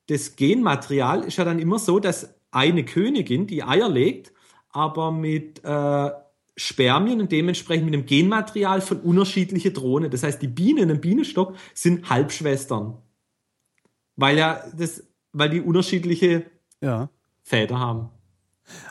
[0.08, 4.32] das Genmaterial ist ja dann immer so, dass eine Königin die Eier legt,
[4.70, 6.10] aber mit äh,
[6.58, 10.10] Spermien und dementsprechend mit dem Genmaterial von unterschiedlichen Drohnen.
[10.10, 12.98] Das heißt, die Bienen im Bienenstock sind Halbschwestern.
[14.16, 15.04] Weil ja das,
[15.34, 16.46] weil die unterschiedliche
[16.82, 17.10] ja.
[17.44, 18.10] Väter haben.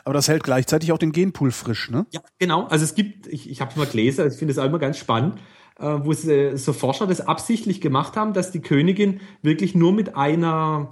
[0.03, 2.05] Aber das hält gleichzeitig auch den Genpool frisch, ne?
[2.11, 2.65] Ja, genau.
[2.67, 4.79] Also es gibt, ich, ich habe es mal gelesen, also ich finde es auch immer
[4.79, 5.39] ganz spannend,
[5.79, 10.15] äh, wo sie, so Forscher das absichtlich gemacht haben, dass die Königin wirklich nur mit
[10.15, 10.89] einer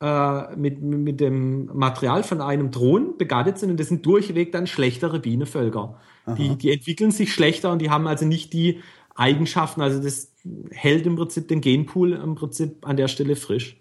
[0.00, 4.66] äh, mit, mit dem Material von einem Drohnen begattet sind und das sind durchweg dann
[4.66, 5.98] schlechtere Bienenvölker.
[6.34, 8.80] Die, die entwickeln sich schlechter und die haben also nicht die
[9.14, 10.32] Eigenschaften, also das
[10.70, 13.76] hält im Prinzip den Genpool im Prinzip an der Stelle frisch.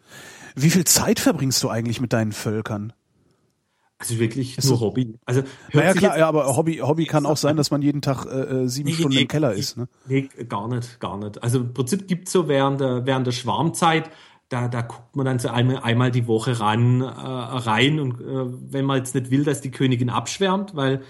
[0.55, 2.93] Wie viel Zeit verbringst du eigentlich mit deinen Völkern?
[3.97, 5.17] Also wirklich ist nur Hobby.
[5.25, 8.63] Also naja klar, ja, aber Hobby, Hobby kann auch sein, dass man jeden Tag äh,
[8.63, 9.77] äh sieben nee, Stunden nee, im Keller nee, ist.
[9.77, 9.87] Ne?
[10.05, 11.41] Nee, gar nicht, gar nicht.
[11.41, 14.09] Also im Prinzip gibt's so während der, während der Schwarmzeit,
[14.49, 18.71] da, da guckt man dann so einmal, einmal die Woche ran, äh, rein und äh,
[18.71, 21.01] wenn man jetzt nicht will, dass die Königin abschwärmt, weil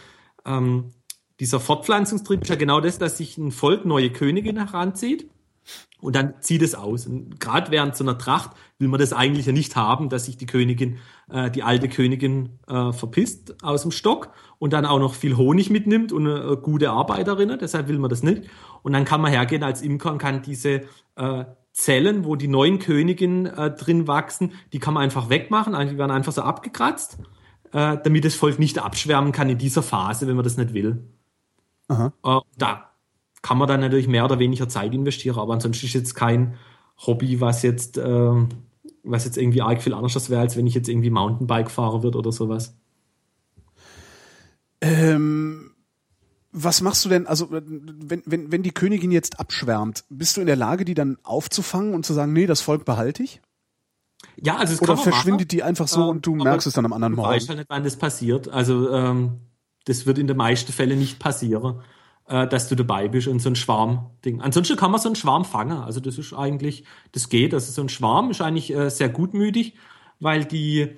[0.45, 0.91] ähm,
[1.39, 5.29] dieser Fortpflanzungstrieb ist ja genau das, dass sich ein Volk neue Königin heranzieht
[5.99, 7.07] und dann zieht es aus.
[7.07, 10.37] Und gerade während so einer Tracht will man das eigentlich ja nicht haben, dass sich
[10.37, 15.13] die Königin, äh, die alte Königin äh, verpisst aus dem Stock und dann auch noch
[15.13, 17.57] viel Honig mitnimmt und eine äh, gute Arbeiterin.
[17.59, 18.43] Deshalb will man das nicht.
[18.83, 20.81] Und dann kann man hergehen als Imker und kann diese
[21.15, 25.73] äh, Zellen, wo die neuen Königinnen äh, drin wachsen, die kann man einfach wegmachen.
[25.89, 27.17] Die werden einfach so abgekratzt,
[27.73, 31.03] äh, damit das Volk nicht abschwärmen kann in dieser Phase, wenn man das nicht will.
[31.87, 32.13] Aha.
[32.23, 32.89] Äh, da
[33.41, 36.55] kann man dann natürlich mehr oder weniger Zeit investieren, aber ansonsten ist jetzt kein
[36.97, 38.47] Hobby, was jetzt, äh,
[39.03, 42.15] was jetzt irgendwie arg viel anders wäre, als wenn ich jetzt irgendwie Mountainbike fahre wird
[42.15, 42.75] oder sowas.
[44.81, 45.71] Ähm,
[46.51, 50.47] was machst du denn, also wenn, wenn, wenn die Königin jetzt abschwärmt, bist du in
[50.47, 53.41] der Lage, die dann aufzufangen und zu sagen, nee, das Volk behalte ich?
[54.37, 56.85] Ja, also es Oder verschwindet machen, die einfach so äh, und du merkst es dann
[56.85, 57.35] am anderen Morgen?
[57.35, 58.47] Ich weiß halt nicht, wann das passiert.
[58.47, 59.39] Also ähm,
[59.85, 61.81] das wird in den meisten Fällen nicht passieren
[62.27, 64.41] äh, dass du dabei bist und so ein Schwarm-Ding.
[64.41, 65.77] Ansonsten kann man so einen Schwarm fangen.
[65.77, 67.53] Also das ist eigentlich, das geht.
[67.53, 69.75] Also so ein Schwarm ist eigentlich äh, sehr gutmütig,
[70.19, 70.89] weil die,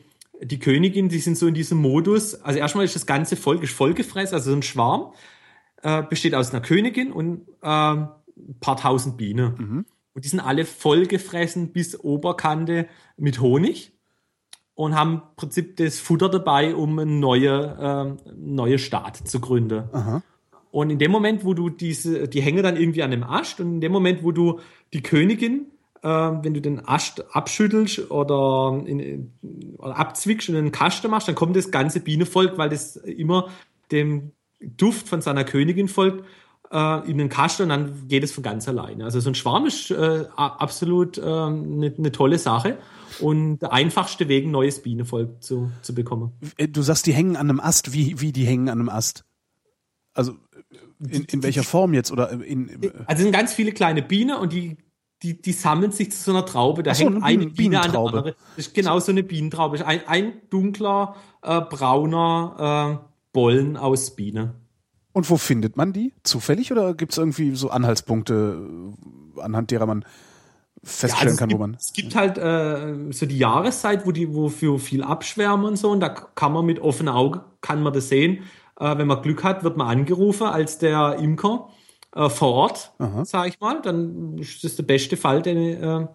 [0.42, 2.36] die Königin, die sind so in diesem Modus.
[2.36, 4.36] Also erstmal ist das ganze Volk ist vollgefressen.
[4.36, 5.14] Also so ein Schwarm
[5.84, 8.10] äh, besteht aus einer Königin und äh, ein
[8.60, 9.56] paar tausend Bienen.
[9.58, 9.86] Mhm.
[10.14, 13.92] Und die sind alle vollgefressen bis Oberkante mit Honig
[14.78, 19.86] und haben im Prinzip das Futter dabei, um einen neuen äh, neue Staat zu gründen.
[19.92, 20.22] Aha.
[20.70, 23.74] Und in dem Moment, wo du diese, die hängen dann irgendwie an dem Ast und
[23.74, 24.60] in dem Moment, wo du
[24.94, 25.66] die Königin,
[26.04, 29.32] äh, wenn du den Ast abschüttelst oder, in,
[29.80, 33.50] oder abzwickst und einen Kasten machst, dann kommt das ganze Bienenvolk, weil das immer
[33.92, 36.24] dem Duft von seiner Königin folgt,
[36.72, 39.06] äh, in den Kasten und dann geht es von ganz alleine.
[39.06, 42.78] Also so ein Schwarm ist äh, absolut eine äh, ne, tolle Sache
[43.20, 46.34] und der einfachste Weg, ein neues Bienenvolk zu, zu bekommen.
[46.58, 47.94] Äh, du sagst, die hängen an einem Ast.
[47.94, 49.26] Wie, wie die hängen an einem Ast?
[50.14, 50.34] Also
[51.00, 52.12] in, in welcher Form jetzt?
[52.12, 54.78] Oder in, in also sind ganz viele kleine Bienen und die,
[55.24, 56.84] die, die sammeln sich zu so einer Traube.
[56.84, 58.34] Da so, hängt eine, eine Biene an der anderen.
[58.56, 59.86] Das ist genau so eine Bienentraube.
[59.86, 64.56] Ein, ein dunkler, äh, brauner äh, Bollen aus Biene.
[65.18, 66.14] Und wo findet man die?
[66.22, 68.70] Zufällig oder gibt es irgendwie so Anhaltspunkte,
[69.36, 70.06] äh, anhand derer man
[70.84, 71.74] feststellen ja, also kann, gibt, wo man.
[71.74, 76.02] Es gibt halt äh, so die Jahreszeit, wo die, wofür viel abschwärmen und so, und
[76.02, 78.44] da kann man mit offenem Auge kann man das sehen.
[78.80, 81.70] Äh, wenn man Glück hat, wird man angerufen als der Imker
[82.14, 82.92] äh, vor Ort,
[83.24, 83.82] sage ich mal.
[83.82, 86.08] Dann ist das der beste Fall, den, äh,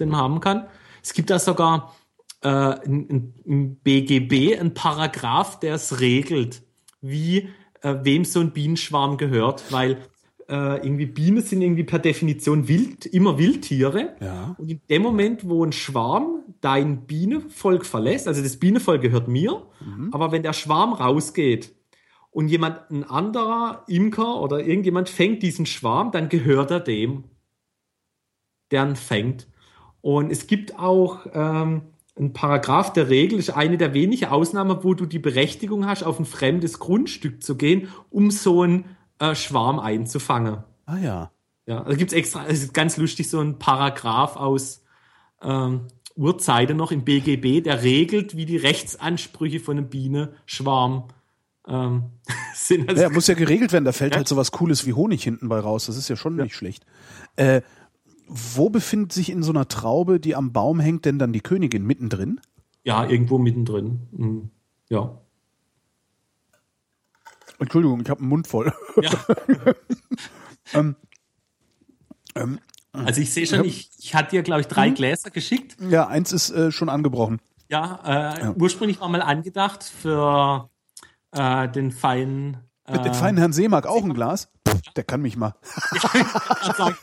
[0.00, 0.66] den man haben kann.
[1.02, 1.94] Es gibt da sogar
[2.42, 6.62] äh, im BGB ein Paragraph, der es regelt,
[7.02, 7.50] wie
[7.82, 9.98] äh, wem so ein Bienenschwarm gehört, weil
[10.48, 14.16] äh, irgendwie Bienen sind irgendwie per Definition wild, immer Wildtiere.
[14.20, 14.54] Ja.
[14.58, 19.62] Und in dem Moment, wo ein Schwarm dein Bienenvolk verlässt, also das Bienenvolk gehört mir,
[19.84, 20.10] mhm.
[20.12, 21.74] aber wenn der Schwarm rausgeht,
[22.30, 27.24] und jemand, ein anderer Imker oder irgendjemand fängt diesen Schwarm, dann gehört er dem,
[28.70, 29.48] der ihn fängt.
[30.00, 31.82] Und es gibt auch ähm,
[32.20, 36.18] ein Paragraph der Regel ist eine der wenigen Ausnahmen, wo du die Berechtigung hast, auf
[36.18, 38.84] ein fremdes Grundstück zu gehen, um so einen
[39.18, 40.58] äh, Schwarm einzufangen.
[40.86, 41.30] Ah ja.
[41.66, 44.82] Ja, da gibt's extra, es ist ganz lustig, so ein Paragraph aus
[45.40, 51.08] ähm, Urzeiten noch im BGB, der regelt, wie die Rechtsansprüche von einem Bienenschwarm
[51.68, 52.10] ähm,
[52.54, 52.88] sind.
[52.88, 54.18] Also, ja, muss ja geregelt werden, da fällt ja.
[54.18, 56.44] halt sowas Cooles wie Honig hinten bei raus, das ist ja schon ja.
[56.44, 56.84] nicht schlecht.
[57.36, 57.62] Äh,
[58.30, 61.84] wo befindet sich in so einer Traube, die am Baum hängt, denn dann die Königin
[61.84, 62.40] mittendrin?
[62.84, 64.08] Ja, irgendwo mittendrin.
[64.12, 64.50] Mhm.
[64.88, 65.20] Ja.
[67.58, 68.72] Entschuldigung, ich habe einen Mund voll.
[69.02, 69.10] Ja.
[70.74, 70.96] ähm,
[72.36, 72.60] ähm,
[72.92, 74.94] also ich sehe schon, ich, ich hatte dir, glaube ich, drei mhm.
[74.94, 75.76] Gläser geschickt.
[75.90, 77.40] Ja, eins ist äh, schon angebrochen.
[77.68, 80.70] Ja, äh, ja, ursprünglich war mal angedacht für
[81.32, 82.58] äh, den feinen
[82.92, 84.48] mit dem feinen Herrn Seemark auch ein Glas?
[84.96, 85.54] Der kann mich mal.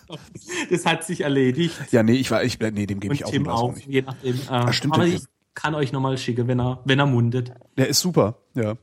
[0.69, 1.75] das hat sich erledigt.
[1.91, 3.47] Ja, nee, ich war, ich, nee, dem gebe ich auch Tim.
[3.47, 4.35] Auch, je nachdem.
[4.35, 5.23] Äh, Ach, stimmt, aber ich
[5.53, 7.51] kann euch nochmal schicken, wenn er, wenn er mundet.
[7.77, 8.75] Der ist super, ja.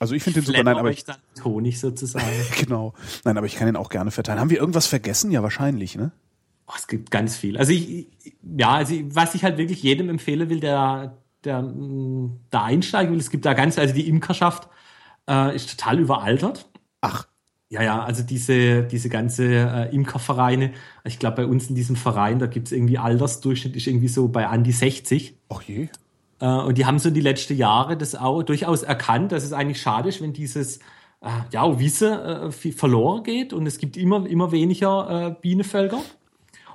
[0.00, 0.64] Also ich finde den super.
[0.64, 2.26] Nein, aber ich dann Honig sozusagen.
[2.58, 2.94] genau.
[3.24, 4.40] Nein, aber ich kann den auch gerne verteilen.
[4.40, 5.30] Haben wir irgendwas vergessen?
[5.30, 6.10] Ja, wahrscheinlich, ne?
[6.66, 7.58] Oh, es gibt ganz viel.
[7.58, 8.08] Also ich,
[8.58, 11.62] ja, also was ich halt wirklich jedem empfehlen will, der, der
[12.50, 14.68] da einsteigen will, es gibt da ganz, also die Imkerschaft
[15.28, 16.68] äh, ist total überaltert.
[17.00, 17.26] Ach.
[17.72, 20.72] Ja, ja, also diese, diese ganze äh, Imkervereine,
[21.04, 24.46] ich glaube bei uns in diesem Verein, da gibt's irgendwie Altersdurchschnitt ist irgendwie so bei
[24.46, 25.34] an die 60.
[25.48, 25.88] Ach je.
[26.38, 29.80] Äh, und die haben so die letzten Jahre das auch durchaus erkannt, dass es eigentlich
[29.80, 30.80] schade ist, wenn dieses
[31.22, 36.00] äh, ja, Wiese äh, verloren geht und es gibt immer, immer weniger äh, Bienenvölker.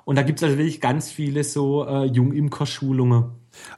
[0.04, 3.26] Und da gibt's also wirklich ganz viele so äh, Jungimker-Schulungen.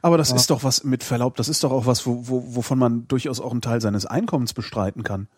[0.00, 0.36] Aber das ja.
[0.36, 3.40] ist doch was, mit Verlaub, das ist doch auch was, wo, wo, wovon man durchaus
[3.40, 5.28] auch einen Teil seines Einkommens bestreiten kann.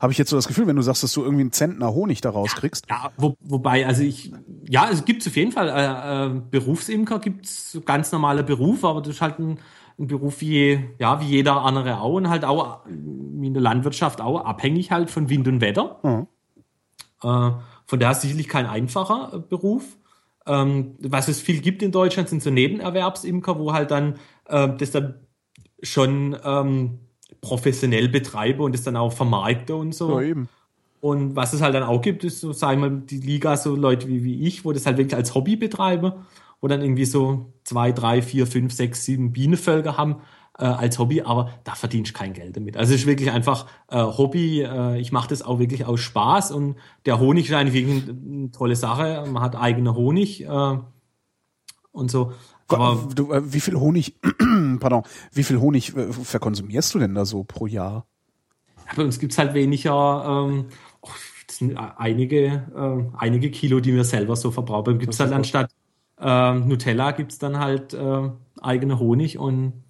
[0.00, 2.20] Habe ich jetzt so das Gefühl, wenn du sagst, dass du irgendwie einen Zentner Honig
[2.20, 2.86] da rauskriegst?
[2.88, 4.32] Ja, wo, wobei, also ich,
[4.68, 9.16] ja, es gibt auf jeden Fall, äh, äh, Berufsimker gibt's ganz normale Beruf, aber das
[9.16, 9.58] ist halt ein,
[9.98, 14.20] ein Beruf wie, ja, wie jeder andere auch und halt auch, wie in der Landwirtschaft
[14.20, 15.98] auch, abhängig halt von Wind und Wetter.
[16.02, 16.26] Mhm.
[17.22, 17.50] Äh,
[17.86, 19.96] von daher sicherlich kein einfacher äh, Beruf.
[20.46, 24.14] Ähm, was es viel gibt in Deutschland, sind so Nebenerwerbsimker, wo halt dann
[24.46, 25.26] äh, das dann
[25.82, 27.00] schon ähm,
[27.40, 30.20] professionell betreibe und das dann auch vermarkte und so.
[30.20, 30.48] Ja, eben.
[31.00, 33.76] Und was es halt dann auch gibt, ist so, sagen wir mal, die Liga, so
[33.76, 36.24] Leute wie, wie ich, wo das halt wirklich als Hobby betreibe,
[36.60, 40.16] wo dann irgendwie so zwei, drei, vier, fünf, sechs, sieben Bienenvölker haben
[40.58, 42.76] äh, als Hobby, aber da verdienst kein Geld damit.
[42.76, 44.62] Also es ist wirklich einfach äh, Hobby.
[44.62, 48.50] Äh, ich mache das auch wirklich aus Spaß und der Honig ist eigentlich wirklich eine
[48.50, 49.24] tolle Sache.
[49.30, 50.78] Man hat eigene Honig äh,
[51.92, 52.32] und so.
[52.68, 54.16] Aber du, äh, wie viel Honig,
[54.78, 55.02] pardon,
[55.32, 58.06] wie viel Honig äh, verkonsumierst du denn da so pro Jahr?
[58.86, 60.66] Ja, bei uns gibt's halt weniger, ähm,
[61.02, 61.10] oh,
[61.50, 64.98] sind einige, äh, einige Kilo, die wir selber so verbrauchen.
[64.98, 65.70] Gibt's halt anstatt
[66.18, 69.84] äh, Nutella gibt's dann halt äh, eigene Honig und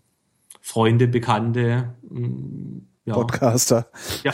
[0.60, 3.14] Freunde, Bekannte, mh, mm, ja.
[3.14, 3.88] Podcaster.
[4.24, 4.32] Ja.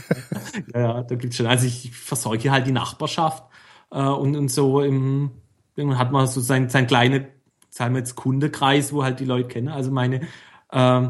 [0.74, 1.46] ja, ja, da gibt's schon.
[1.46, 3.44] Also ich versorge halt die Nachbarschaft
[3.90, 5.32] äh, und, und so im,
[5.74, 7.28] dann hat man so sein, sein kleine,
[7.74, 9.68] sagen wir jetzt Kundekreis, wo halt die Leute kennen.
[9.68, 10.20] Also meine,
[10.70, 11.08] äh,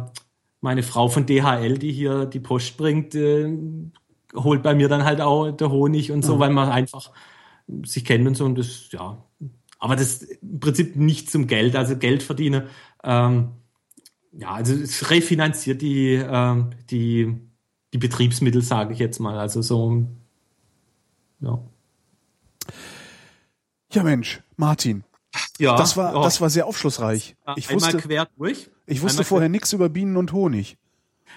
[0.63, 3.55] meine Frau von DHL, die hier die Post bringt, äh,
[4.35, 6.41] holt bei mir dann halt auch der Honig und so, mhm.
[6.41, 7.11] weil man einfach
[7.85, 9.23] sich kennt und so und das, ja.
[9.79, 12.69] Aber das im Prinzip nicht zum Geld, also Geld verdienen.
[13.03, 13.51] Ähm,
[14.33, 17.37] ja, also es refinanziert die, äh, die,
[17.93, 19.39] die Betriebsmittel, sage ich jetzt mal.
[19.39, 20.07] Also so,
[21.41, 21.63] ja.
[23.93, 25.05] Ja, Mensch, Martin.
[25.59, 26.23] Ja, das war, oh.
[26.23, 27.37] das war sehr aufschlussreich.
[27.57, 28.71] Ich Einmal wusste, quer durch.
[28.87, 30.77] Ich wusste Einmal vorher nichts über Bienen und Honig.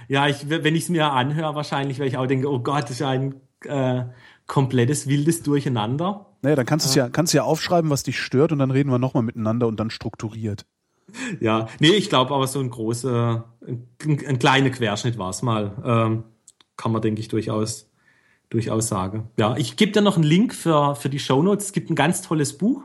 [0.08, 2.92] Ja, ich, wenn ich es mir anhöre, wahrscheinlich, weil ich auch denke, oh Gott, das
[2.92, 4.06] ist ein äh,
[4.48, 6.26] komplettes wildes Durcheinander.
[6.42, 8.90] Naja, dann kannst du äh, ja, kannst ja aufschreiben, was dich stört, und dann reden
[8.90, 10.66] wir nochmal miteinander und dann strukturiert.
[11.40, 15.72] Ja, nee, ich glaube aber so ein großer, ein, ein kleiner Querschnitt war es mal.
[15.84, 16.24] Ähm,
[16.76, 17.90] kann man, denke ich, durchaus,
[18.50, 19.30] durchaus sagen.
[19.38, 21.68] Ja, ich gebe dir noch einen Link für, für die Show Notes.
[21.68, 22.84] Es gibt ein ganz tolles Buch,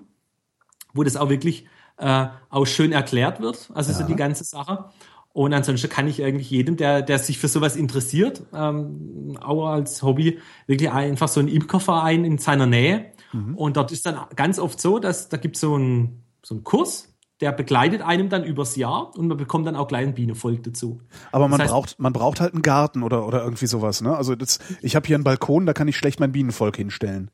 [0.93, 1.67] wo das auch wirklich
[1.99, 3.71] äh, auch schön erklärt wird.
[3.75, 3.99] Also ja.
[3.99, 4.87] so die ganze Sache.
[5.33, 10.03] Und ansonsten kann ich eigentlich jedem, der, der sich für sowas interessiert, ähm, auch als
[10.03, 13.13] Hobby, wirklich einfach so einen Imkerverein in seiner Nähe.
[13.33, 13.57] Mhm.
[13.57, 17.09] Und dort ist dann ganz oft so, dass da gibt so ein so ein Kurs,
[17.41, 21.01] der begleitet einem dann übers Jahr und man bekommt dann auch gleich ein Bienenvolk dazu.
[21.33, 24.17] Aber man das heißt, braucht, man braucht halt einen Garten oder, oder irgendwie sowas, ne?
[24.17, 27.31] Also das, ich habe hier einen Balkon, da kann ich schlecht mein Bienenvolk hinstellen.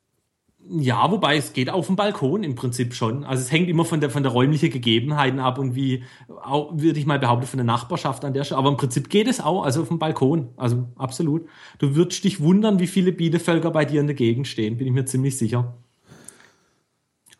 [0.71, 3.25] Ja, wobei es geht auf dem Balkon im Prinzip schon.
[3.25, 6.05] Also es hängt immer von der von der räumlichen Gegebenheiten ab und wie
[6.43, 8.59] auch, würde ich mal behaupten von der Nachbarschaft an der Stelle.
[8.59, 10.49] Aber im Prinzip geht es auch, also auf dem Balkon.
[10.57, 11.47] Also absolut.
[11.79, 14.93] Du würdest dich wundern, wie viele Bienenvölker bei dir in der Gegend stehen, bin ich
[14.93, 15.79] mir ziemlich sicher.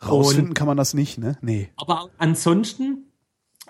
[0.03, 1.37] Rausfinden und, kann man das nicht, ne?
[1.41, 1.69] Nee.
[1.75, 3.09] Aber ansonsten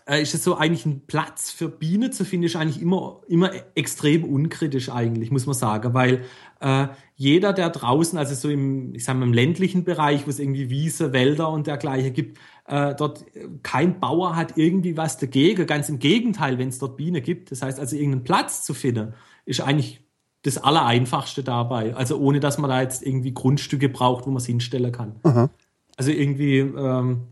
[0.09, 3.51] äh, ist es so eigentlich ein Platz für Bienen zu finden, ist eigentlich immer, immer
[3.75, 6.23] extrem unkritisch eigentlich, muss man sagen, weil
[6.61, 6.87] äh,
[7.19, 10.69] jeder, der draußen, also so im, ich sag mal, im ländlichen Bereich, wo es irgendwie
[10.69, 13.25] Wiese, Wälder und dergleichen gibt, äh, dort
[13.61, 15.67] kein Bauer hat irgendwie was dagegen.
[15.67, 17.51] Ganz im Gegenteil, wenn es dort Bienen gibt.
[17.51, 20.01] Das heißt also, irgendeinen Platz zu finden, ist eigentlich
[20.43, 21.93] das Allereinfachste dabei.
[21.93, 25.17] Also ohne, dass man da jetzt irgendwie Grundstücke braucht, wo man es hinstellen kann.
[25.23, 25.49] Aha.
[25.97, 27.23] Also irgendwie, ähm,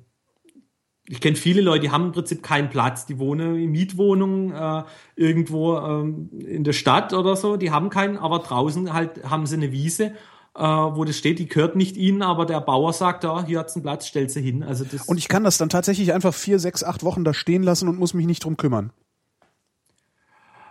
[1.10, 3.05] ich kenne viele Leute, die haben im Prinzip keinen Platz.
[3.05, 4.84] Die wohnen in Mietwohnungen äh,
[5.16, 7.55] irgendwo ähm, in der Stadt oder so.
[7.55, 10.14] Die haben keinen, aber draußen halt haben sie eine Wiese,
[10.53, 11.39] äh, wo das steht.
[11.39, 14.41] Die gehört nicht ihnen, aber der Bauer sagt, ja, hier hat's einen Platz, stellt sie
[14.41, 14.64] hin.
[14.64, 17.64] Also das und ich kann das dann tatsächlich einfach vier, sechs, acht Wochen da stehen
[17.64, 18.91] lassen und muss mich nicht drum kümmern.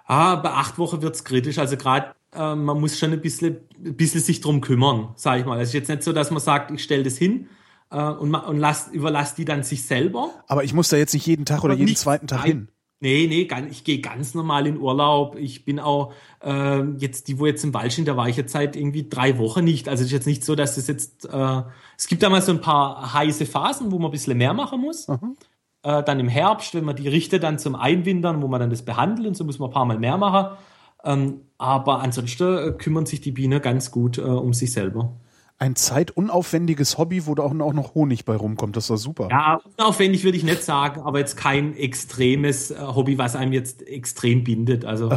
[0.04, 1.58] Ah, bei acht Wochen wird's kritisch.
[1.58, 5.46] Also gerade äh, man muss schon ein bisschen, ein bisschen sich drum kümmern, sage ich
[5.46, 5.58] mal.
[5.62, 7.48] Es ist jetzt nicht so, dass man sagt, ich stelle das hin
[7.90, 10.30] äh, und, und lass, überlass die dann sich selber.
[10.48, 12.68] Aber ich muss da jetzt nicht jeden Tag oder jeden nicht, zweiten Tag nein, hin.
[13.00, 15.36] Nee, nee, ich gehe ganz normal in Urlaub.
[15.36, 16.12] Ich bin auch
[16.42, 19.64] äh, jetzt, die, wo jetzt im Waldchen, da war ich jetzt seit irgendwie drei Wochen
[19.64, 19.88] nicht.
[19.88, 21.62] Also es ist jetzt nicht so, dass es jetzt, äh,
[21.98, 24.80] es gibt da mal so ein paar heiße Phasen, wo man ein bisschen mehr machen
[24.80, 25.08] muss.
[25.08, 25.36] Mhm.
[25.82, 28.82] Äh, dann im Herbst, wenn man die richtet dann zum Einwindern, wo man dann das
[28.82, 30.56] behandelt und so muss man ein paar Mal mehr machen.
[31.04, 35.20] Ähm, aber ansonsten äh, kümmern sich die Bienen ganz gut äh, um sich selber
[35.58, 38.76] ein zeitunaufwendiges Hobby, wo da auch noch Honig bei rumkommt.
[38.76, 39.28] Das war super.
[39.30, 43.86] Ja, unaufwendig würde ich nicht sagen, aber jetzt kein extremes äh, Hobby, was einem jetzt
[43.86, 44.84] extrem bindet.
[44.84, 45.10] Also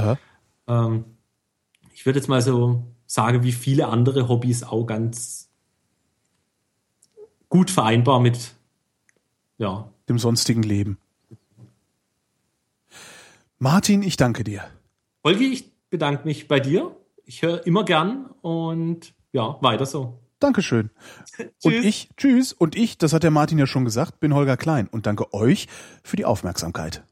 [0.68, 1.06] ähm,
[1.94, 5.50] ich würde jetzt mal so sagen, wie viele andere Hobbys auch ganz
[7.50, 8.54] gut vereinbar mit
[9.58, 9.92] ja.
[10.08, 10.98] dem sonstigen Leben.
[13.58, 14.64] Martin, ich danke dir.
[15.26, 16.96] Holgi, ich bedanke mich bei dir.
[17.26, 20.20] Ich höre immer gern und ja, weiter so.
[20.40, 20.90] Dankeschön.
[21.64, 22.54] und ich, tschüss.
[22.54, 25.68] Und ich, das hat der Martin ja schon gesagt, bin Holger Klein und danke euch
[26.04, 27.04] für die Aufmerksamkeit.